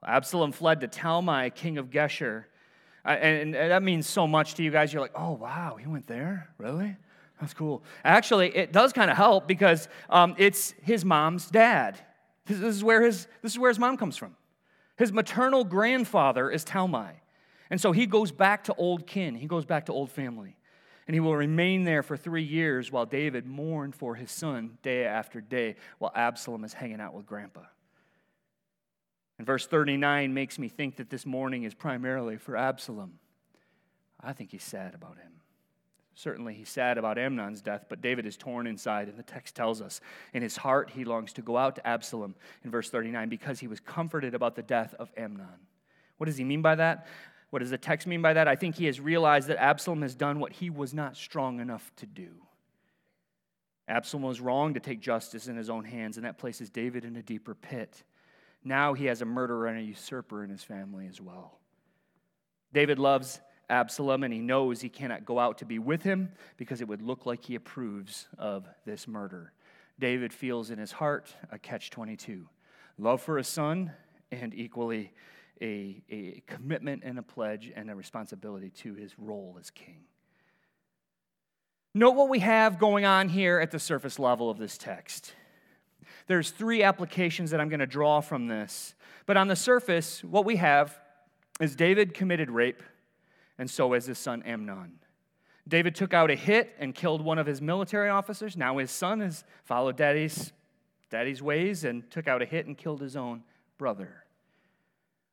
[0.04, 2.44] Absalom fled to Talmai, king of Geshur,
[3.04, 4.92] and, that means so much to you guys.
[4.92, 6.48] You're like, oh, wow, he went there?
[6.58, 6.96] Really?
[7.40, 7.82] That's cool.
[8.04, 11.98] Actually, it does kind of help because um, it's his mom's dad.
[12.46, 14.36] This is, where his, this is where his mom comes from.
[14.96, 17.12] His maternal grandfather is Talmai.
[17.70, 20.56] And so he goes back to old kin, he goes back to old family.
[21.08, 25.04] And he will remain there for three years while David mourned for his son day
[25.04, 27.62] after day while Absalom is hanging out with grandpa.
[29.42, 33.14] And verse 39 makes me think that this mourning is primarily for Absalom.
[34.20, 35.32] I think he's sad about him.
[36.14, 39.82] Certainly, he's sad about Amnon's death, but David is torn inside, and the text tells
[39.82, 40.00] us
[40.32, 43.66] in his heart he longs to go out to Absalom in verse 39 because he
[43.66, 45.66] was comforted about the death of Amnon.
[46.18, 47.08] What does he mean by that?
[47.50, 48.46] What does the text mean by that?
[48.46, 51.90] I think he has realized that Absalom has done what he was not strong enough
[51.96, 52.28] to do.
[53.88, 57.16] Absalom was wrong to take justice in his own hands, and that places David in
[57.16, 58.04] a deeper pit.
[58.64, 61.58] Now he has a murderer and a usurper in his family as well.
[62.72, 66.80] David loves Absalom and he knows he cannot go out to be with him because
[66.80, 69.52] it would look like he approves of this murder.
[69.98, 72.48] David feels in his heart a catch 22
[72.98, 73.90] love for a son
[74.30, 75.12] and equally
[75.60, 80.04] a, a commitment and a pledge and a responsibility to his role as king.
[81.94, 85.34] Note what we have going on here at the surface level of this text.
[86.26, 88.94] There's three applications that I'm going to draw from this.
[89.26, 90.98] But on the surface, what we have
[91.60, 92.82] is David committed rape,
[93.58, 94.98] and so has his son Amnon.
[95.68, 98.56] David took out a hit and killed one of his military officers.
[98.56, 100.52] Now his son has followed daddy's,
[101.10, 103.44] daddy's ways and took out a hit and killed his own
[103.78, 104.24] brother.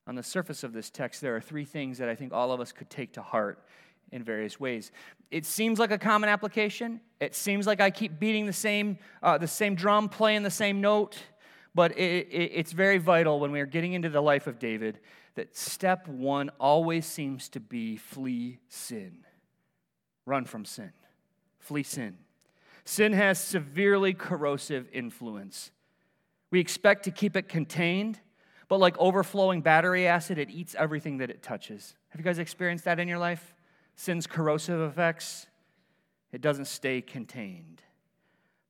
[0.06, 2.60] On the surface of this text, there are three things that I think all of
[2.60, 3.64] us could take to heart
[4.12, 4.92] in various ways.
[5.32, 7.02] It seems like a common application.
[7.20, 10.82] It seems like I keep beating the same, uh, the same drum, playing the same
[10.82, 11.18] note.
[11.76, 15.00] But it, it, it's very vital when we are getting into the life of David
[15.36, 19.26] that step one always seems to be flee sin.
[20.26, 20.92] Run from sin.
[21.60, 22.18] Flee sin.
[22.84, 25.72] Sin has severely corrosive influence.
[26.52, 28.20] We expect to keep it contained,
[28.68, 31.96] but like overflowing battery acid, it eats everything that it touches.
[32.10, 33.54] Have you guys experienced that in your life?
[34.00, 35.46] Sin's corrosive effects,
[36.32, 37.82] it doesn't stay contained.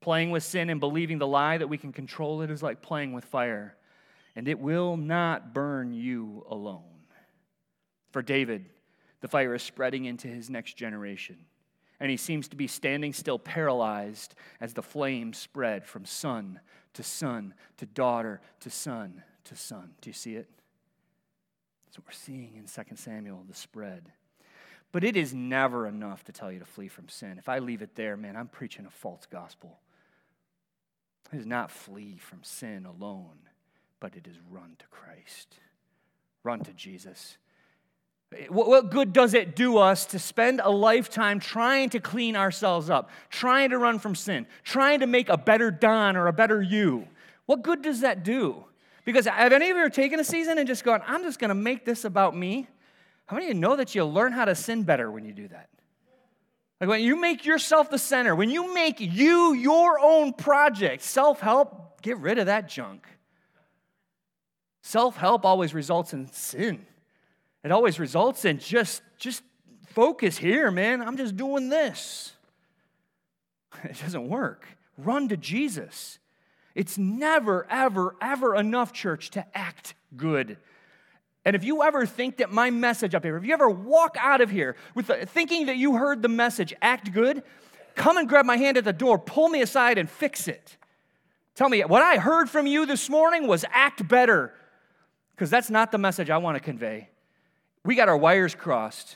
[0.01, 3.13] Playing with sin and believing the lie that we can control it is like playing
[3.13, 3.77] with fire,
[4.35, 7.05] and it will not burn you alone.
[8.09, 8.65] For David,
[9.21, 11.37] the fire is spreading into his next generation.
[11.99, 16.59] and he seems to be standing still, paralyzed, as the flames spread from son
[16.93, 19.91] to son to daughter to son to son.
[20.01, 20.49] Do you see it?
[21.85, 24.11] That's what we're seeing in 2 Samuel, the spread.
[24.91, 27.37] But it is never enough to tell you to flee from sin.
[27.37, 29.79] If I leave it there, man, I'm preaching a false gospel.
[31.31, 33.37] It is not flee from sin alone,
[33.99, 35.55] but it is run to Christ.
[36.43, 37.37] Run to Jesus.
[38.35, 42.89] Eh, what good does it do us to spend a lifetime trying to clean ourselves
[42.89, 46.61] up, trying to run from sin, trying to make a better Don or a better
[46.61, 47.07] you?
[47.45, 48.63] What good does that do?
[49.05, 51.49] Because have any of you ever taken a season and just gone, I'm just going
[51.49, 52.67] to make this about me?
[53.29, 55.47] How many of you know that you learn how to sin better when you do
[55.49, 55.69] that?
[56.81, 61.39] Like when you make yourself the center, when you make you your own project, self
[61.39, 63.07] help, get rid of that junk.
[64.81, 66.87] Self help always results in sin.
[67.63, 69.43] It always results in just, just
[69.89, 70.99] focus here, man.
[70.99, 72.33] I'm just doing this.
[73.83, 74.65] It doesn't work.
[74.97, 76.17] Run to Jesus.
[76.73, 80.57] It's never, ever, ever enough, church, to act good.
[81.45, 84.41] And if you ever think that my message up here, if you ever walk out
[84.41, 87.43] of here with the, thinking that you heard the message, act good,
[87.95, 90.77] come and grab my hand at the door, pull me aside and fix it.
[91.55, 94.53] Tell me, what I heard from you this morning was act better,
[95.31, 97.09] because that's not the message I want to convey.
[97.83, 99.15] We got our wires crossed.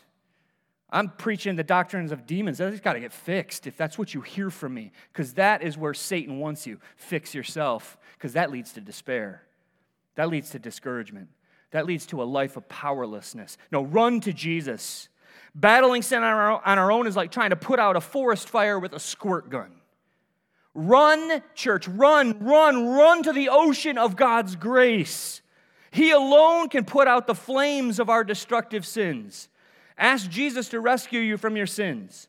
[0.90, 2.60] I'm preaching the doctrines of demons.
[2.60, 5.78] That's got to get fixed if that's what you hear from me, because that is
[5.78, 6.80] where Satan wants you.
[6.96, 9.44] Fix yourself, because that leads to despair.
[10.16, 11.30] That leads to discouragement.
[11.74, 13.58] That leads to a life of powerlessness.
[13.72, 15.10] No, run to Jesus.
[15.56, 18.94] Battling sin on our, own is like trying to put out a forest fire with
[18.94, 19.72] a squirt gun.
[20.76, 25.42] Run, church, run, run, run to the ocean of God's grace.
[25.90, 29.50] He alone can put out the flames of our destructive sins.
[29.98, 32.28] Ask Jesus to rescue you from your sins.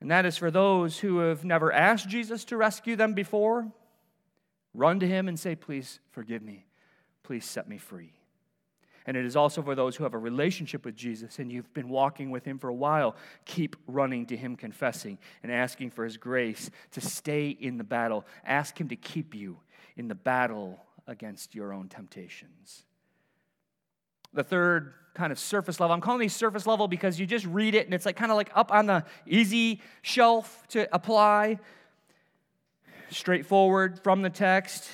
[0.00, 3.70] And that is for those who have never asked Jesus to rescue them before.
[4.72, 6.64] Run to him and say, Please forgive me.
[7.24, 8.12] Please set me free.
[9.06, 11.88] And it is also for those who have a relationship with Jesus and you've been
[11.88, 13.16] walking with him for a while.
[13.44, 18.24] Keep running to him, confessing and asking for his grace to stay in the battle.
[18.46, 19.58] Ask him to keep you
[19.96, 22.84] in the battle against your own temptations.
[24.32, 27.74] The third kind of surface level, I'm calling these surface level because you just read
[27.74, 31.58] it and it's like kind of like up on the easy shelf to apply.
[33.10, 34.88] Straightforward from the text.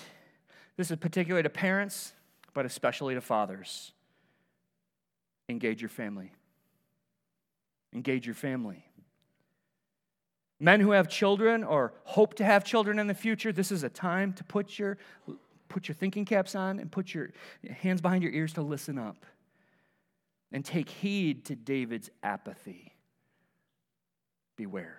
[0.77, 2.13] This is particularly to parents,
[2.55, 3.93] but especially to fathers.
[5.49, 6.33] Engage your family.
[7.95, 8.85] Engage your family.
[10.61, 13.89] Men who have children or hope to have children in the future, this is a
[13.89, 14.99] time to put your
[15.69, 17.31] put your thinking caps on and put your
[17.79, 19.25] hands behind your ears to listen up
[20.53, 22.93] and take heed to David's apathy.
[24.57, 24.99] Beware.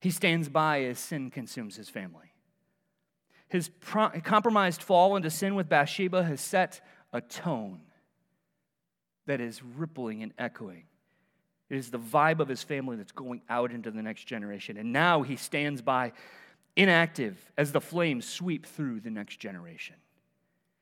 [0.00, 2.32] He stands by as sin consumes his family.
[3.48, 6.80] His pro- compromised fall into sin with Bathsheba has set
[7.12, 7.80] a tone
[9.26, 10.84] that is rippling and echoing.
[11.70, 14.76] It is the vibe of his family that's going out into the next generation.
[14.76, 16.12] And now he stands by
[16.76, 19.96] inactive as the flames sweep through the next generation.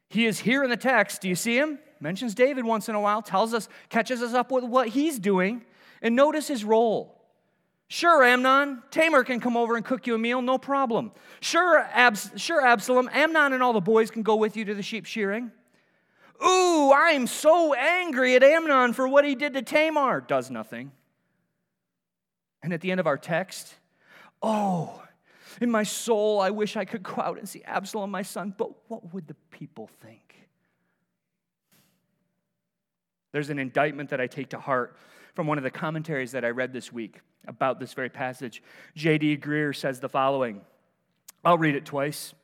[0.08, 1.20] He is here in the text.
[1.20, 1.78] Do you see him?
[1.98, 5.64] Mentions David once in a while, tells us, catches us up with what he's doing,
[6.02, 7.20] and notice his role.
[7.88, 11.12] Sure, Amnon, Tamar can come over and cook you a meal, no problem.
[11.40, 14.82] Sure, Abs- sure, Absalom, Amnon and all the boys can go with you to the
[14.82, 15.52] sheep shearing.
[16.44, 20.20] Ooh, I'm so angry at Amnon for what he did to Tamar.
[20.20, 20.90] Does nothing.
[22.62, 23.74] And at the end of our text,
[24.42, 25.02] oh,
[25.60, 28.70] in my soul, I wish I could go out and see Absalom, my son, but
[28.88, 30.48] what would the people think?
[33.30, 34.96] There's an indictment that I take to heart
[35.34, 38.62] from one of the commentaries that I read this week about this very passage.
[38.94, 39.38] J.D.
[39.38, 40.62] Greear says the following
[41.44, 42.34] I'll read it twice.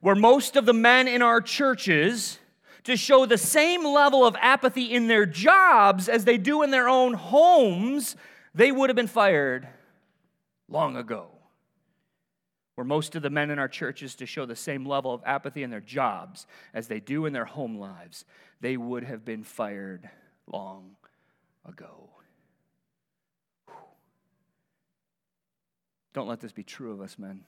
[0.00, 2.38] Where most of the men in our churches
[2.84, 6.88] to show the same level of apathy in their jobs as they do in their
[6.88, 8.16] own homes,
[8.54, 9.66] they would have been fired
[10.68, 11.28] long ago
[12.74, 15.62] Where most of the men in our churches to show the same level of apathy
[15.62, 18.24] in their jobs as they do in their home lives,
[18.60, 20.08] they would have been fired
[20.46, 20.96] long
[21.66, 22.10] ago.
[26.14, 27.44] Don't let this be true of us, men.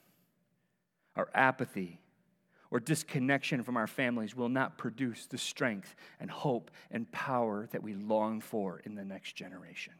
[1.15, 1.99] Our apathy
[2.69, 7.81] or disconnection from our families will not produce the strength and hope and power that
[7.81, 9.93] we long for in the next generation.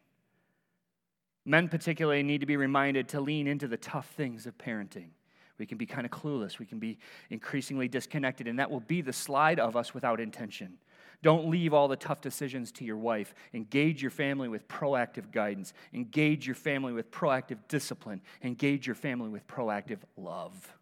[1.46, 5.12] Men, particularly, need to be reminded to lean into the tough things of parenting.
[5.58, 6.60] We can be kind of clueless.
[6.60, 7.00] We can be
[7.30, 10.78] increasingly disconnected, and that will be the slide of us without intention.
[11.24, 13.34] Don't leave all the tough decisions to your wife.
[13.54, 15.74] Engage your family with proactive guidance.
[15.94, 18.22] Engage your family with proactive discipline.
[18.44, 20.74] Engage your family with proactive love.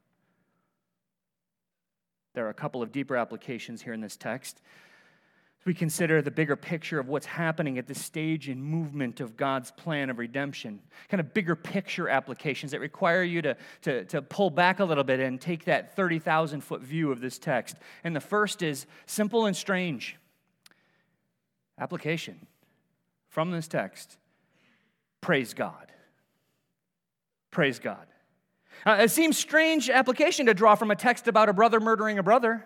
[2.34, 4.62] There are a couple of deeper applications here in this text
[5.66, 9.72] we consider the bigger picture of what's happening at this stage in movement of God's
[9.72, 10.80] plan of redemption,
[11.10, 15.04] kind of bigger picture applications that require you to, to, to pull back a little
[15.04, 17.78] bit and take that 30,000 foot view of this text.
[18.04, 20.18] And the first is simple and strange.
[21.78, 22.48] Application
[23.30, 24.18] from this text
[25.22, 25.92] praise God.
[27.52, 28.06] Praise God.
[28.86, 32.24] Uh, it seems strange application to draw from a text about a brother murdering a
[32.24, 32.66] brother,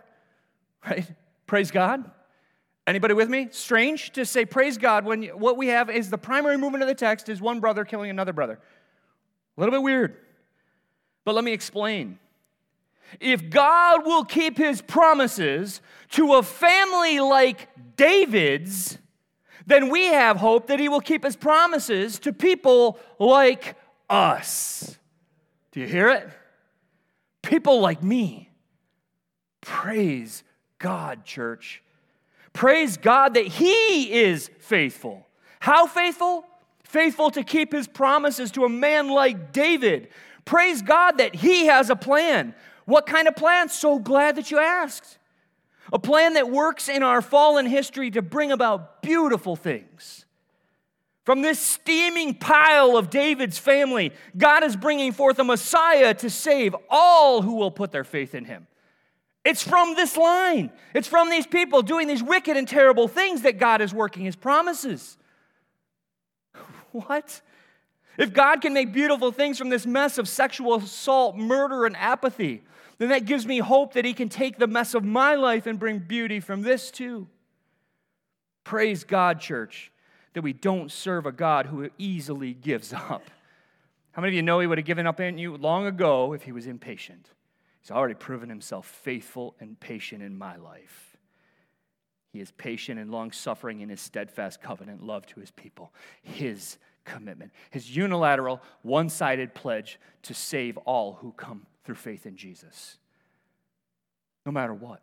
[0.85, 1.09] right?
[1.47, 2.09] Praise God.
[2.85, 3.49] Anybody with me?
[3.51, 6.95] Strange to say praise God when what we have is the primary movement of the
[6.95, 8.59] text is one brother killing another brother.
[9.57, 10.17] A little bit weird.
[11.23, 12.17] But let me explain.
[13.19, 15.81] If God will keep his promises
[16.11, 18.97] to a family like David's,
[19.65, 23.75] then we have hope that he will keep his promises to people like
[24.09, 24.97] us.
[25.71, 26.29] Do you hear it?
[27.41, 28.49] People like me.
[29.61, 30.43] Praise
[30.79, 31.83] God, church.
[32.53, 35.27] Praise God that He is faithful.
[35.59, 36.45] How faithful?
[36.83, 40.09] Faithful to keep His promises to a man like David.
[40.45, 42.55] Praise God that He has a plan.
[42.89, 43.69] What kind of plan?
[43.69, 45.19] So glad that you asked.
[45.93, 50.25] A plan that works in our fallen history to bring about beautiful things.
[51.23, 56.75] From this steaming pile of David's family, God is bringing forth a Messiah to save
[56.89, 58.65] all who will put their faith in him.
[59.45, 60.71] It's from this line.
[60.95, 64.35] It's from these people doing these wicked and terrible things that God is working his
[64.35, 65.15] promises.
[66.91, 67.41] What?
[68.17, 72.63] If God can make beautiful things from this mess of sexual assault, murder, and apathy,
[72.99, 75.79] then that gives me hope that He can take the mess of my life and
[75.79, 77.27] bring beauty from this too.
[78.63, 79.91] Praise God, church,
[80.33, 83.23] that we don't serve a God who easily gives up.
[84.11, 86.43] How many of you know He would have given up on you long ago if
[86.43, 87.29] He was impatient?
[87.81, 91.17] He's already proven himself faithful and patient in my life.
[92.31, 95.91] He is patient and long suffering in his steadfast covenant love to his people.
[96.21, 102.35] His commitment, his unilateral, one sided pledge to save all who come through faith in
[102.35, 102.99] Jesus,
[104.45, 105.01] no matter what.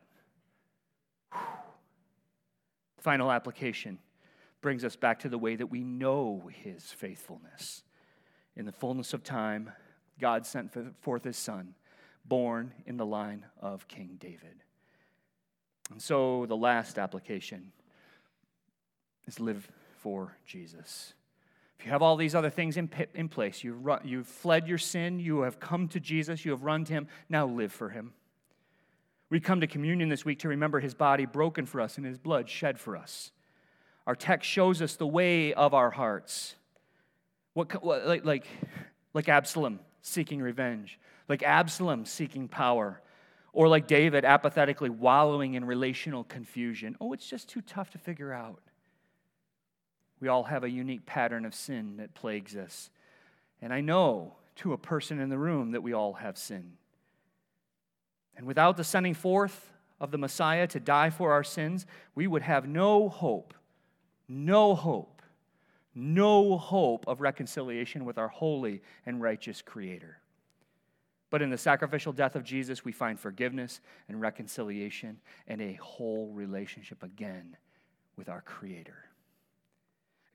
[3.01, 3.99] Final application
[4.61, 7.83] brings us back to the way that we know his faithfulness.
[8.55, 9.73] In the fullness of time,
[10.21, 11.75] God sent forth his son
[12.25, 14.63] born in the line of King David.
[15.91, 17.73] And so the last application
[19.27, 19.69] is live
[19.99, 21.15] for Jesus.
[21.79, 24.79] If you have all these other things in, in place, you've, run, you've fled your
[24.79, 28.13] sin, you have come to Jesus, you have run to him, now live for him.
[29.29, 32.19] We come to communion this week to remember his body broken for us and his
[32.19, 33.33] blood shed for us.
[34.07, 36.55] Our text shows us the way of our hearts.
[37.55, 38.47] What, what like, like,
[39.13, 40.99] like Absalom seeking revenge
[41.29, 43.01] like Absalom seeking power,
[43.53, 46.97] or like David apathetically wallowing in relational confusion.
[47.01, 48.61] Oh, it's just too tough to figure out.
[50.21, 52.91] We all have a unique pattern of sin that plagues us.
[53.61, 56.73] And I know to a person in the room that we all have sin.
[58.37, 62.43] And without the sending forth of the Messiah to die for our sins, we would
[62.43, 63.55] have no hope,
[64.29, 65.23] no hope,
[65.95, 70.19] no hope of reconciliation with our holy and righteous Creator.
[71.31, 76.31] But in the sacrificial death of Jesus, we find forgiveness and reconciliation and a whole
[76.33, 77.57] relationship again
[78.17, 78.97] with our Creator.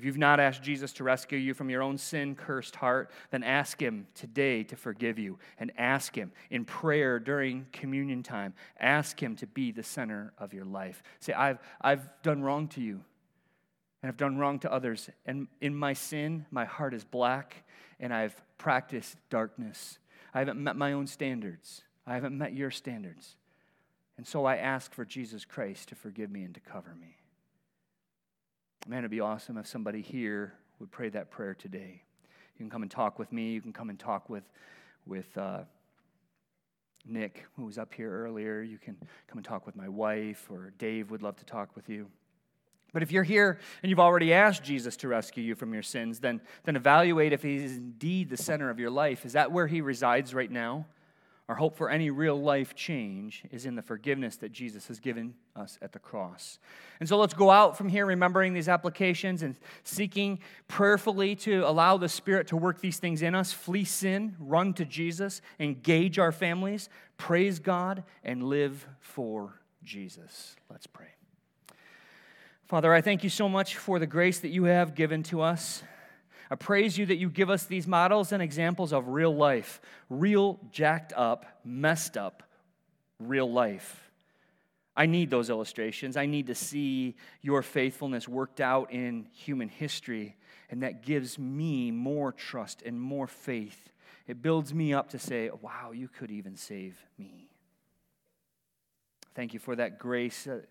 [0.01, 3.43] If you've not asked Jesus to rescue you from your own sin cursed heart, then
[3.43, 8.55] ask Him today to forgive you and ask Him in prayer during communion time.
[8.79, 11.03] Ask Him to be the center of your life.
[11.19, 13.03] Say, I've, I've done wrong to you
[14.01, 15.07] and I've done wrong to others.
[15.27, 17.63] And in my sin, my heart is black
[17.99, 19.99] and I've practiced darkness.
[20.33, 21.83] I haven't met my own standards.
[22.07, 23.35] I haven't met your standards.
[24.17, 27.20] And so I ask for Jesus Christ to forgive me and to cover me.
[28.87, 32.01] Man, it'd be awesome if somebody here would pray that prayer today.
[32.57, 33.51] You can come and talk with me.
[33.51, 34.43] You can come and talk with,
[35.05, 35.59] with uh,
[37.05, 38.61] Nick, who was up here earlier.
[38.63, 41.89] You can come and talk with my wife, or Dave would love to talk with
[41.89, 42.07] you.
[42.91, 46.19] But if you're here and you've already asked Jesus to rescue you from your sins,
[46.19, 49.25] then, then evaluate if he's indeed the center of your life.
[49.25, 50.87] Is that where he resides right now?
[51.51, 55.33] Our hope for any real life change is in the forgiveness that Jesus has given
[55.53, 56.59] us at the cross.
[57.01, 60.39] And so let's go out from here remembering these applications and seeking
[60.69, 64.85] prayerfully to allow the Spirit to work these things in us, flee sin, run to
[64.85, 66.87] Jesus, engage our families,
[67.17, 70.55] praise God, and live for Jesus.
[70.69, 71.09] Let's pray.
[72.63, 75.83] Father, I thank you so much for the grace that you have given to us.
[76.51, 79.79] I praise you that you give us these models and examples of real life,
[80.09, 82.43] real jacked up, messed up,
[83.19, 84.11] real life.
[84.93, 86.17] I need those illustrations.
[86.17, 90.35] I need to see your faithfulness worked out in human history,
[90.69, 93.89] and that gives me more trust and more faith.
[94.27, 97.47] It builds me up to say, wow, you could even save me.
[99.35, 100.65] Thank you for that grace that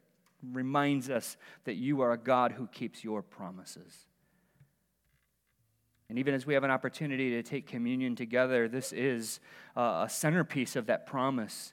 [0.53, 4.05] reminds us that you are a God who keeps your promises.
[6.11, 9.41] And even as we have an opportunity to take communion together, this is
[9.77, 11.73] a centerpiece of that promise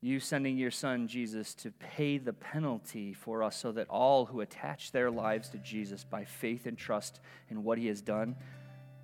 [0.00, 4.40] you sending your son Jesus to pay the penalty for us so that all who
[4.40, 7.18] attach their lives to Jesus by faith and trust
[7.48, 8.36] in what he has done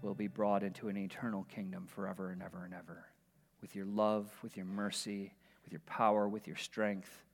[0.02, 3.06] will be brought into an eternal kingdom forever and ever and ever.
[3.60, 7.24] With your love, with your mercy, with your power, with your strength,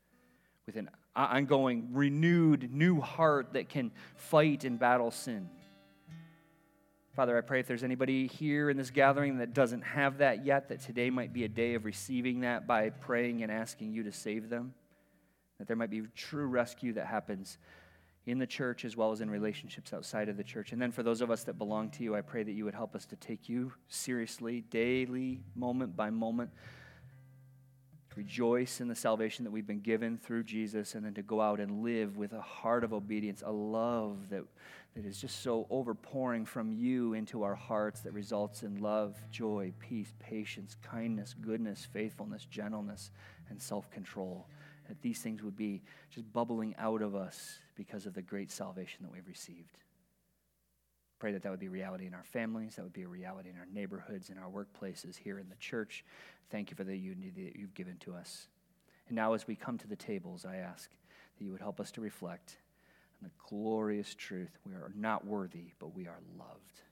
[0.64, 5.50] with an ongoing, renewed, new heart that can fight and battle sin.
[7.18, 10.68] Father, I pray if there's anybody here in this gathering that doesn't have that yet,
[10.68, 14.12] that today might be a day of receiving that by praying and asking you to
[14.12, 14.72] save them.
[15.58, 17.58] That there might be true rescue that happens
[18.24, 20.70] in the church as well as in relationships outside of the church.
[20.70, 22.74] And then for those of us that belong to you, I pray that you would
[22.76, 26.50] help us to take you seriously, daily, moment by moment.
[28.14, 31.58] Rejoice in the salvation that we've been given through Jesus, and then to go out
[31.58, 34.42] and live with a heart of obedience, a love that
[34.94, 39.72] that is just so overpouring from you into our hearts that results in love, joy,
[39.78, 43.10] peace, patience, kindness, goodness, faithfulness, gentleness,
[43.48, 44.48] and self control.
[44.88, 49.00] That these things would be just bubbling out of us because of the great salvation
[49.02, 49.78] that we've received.
[51.18, 53.56] Pray that that would be reality in our families, that would be a reality in
[53.56, 56.04] our neighborhoods, in our workplaces, here in the church.
[56.50, 58.48] Thank you for the unity that you've given to us.
[59.08, 60.90] And now, as we come to the tables, I ask
[61.38, 62.58] that you would help us to reflect
[63.20, 66.82] and the glorious truth we are not worthy, but we are loved.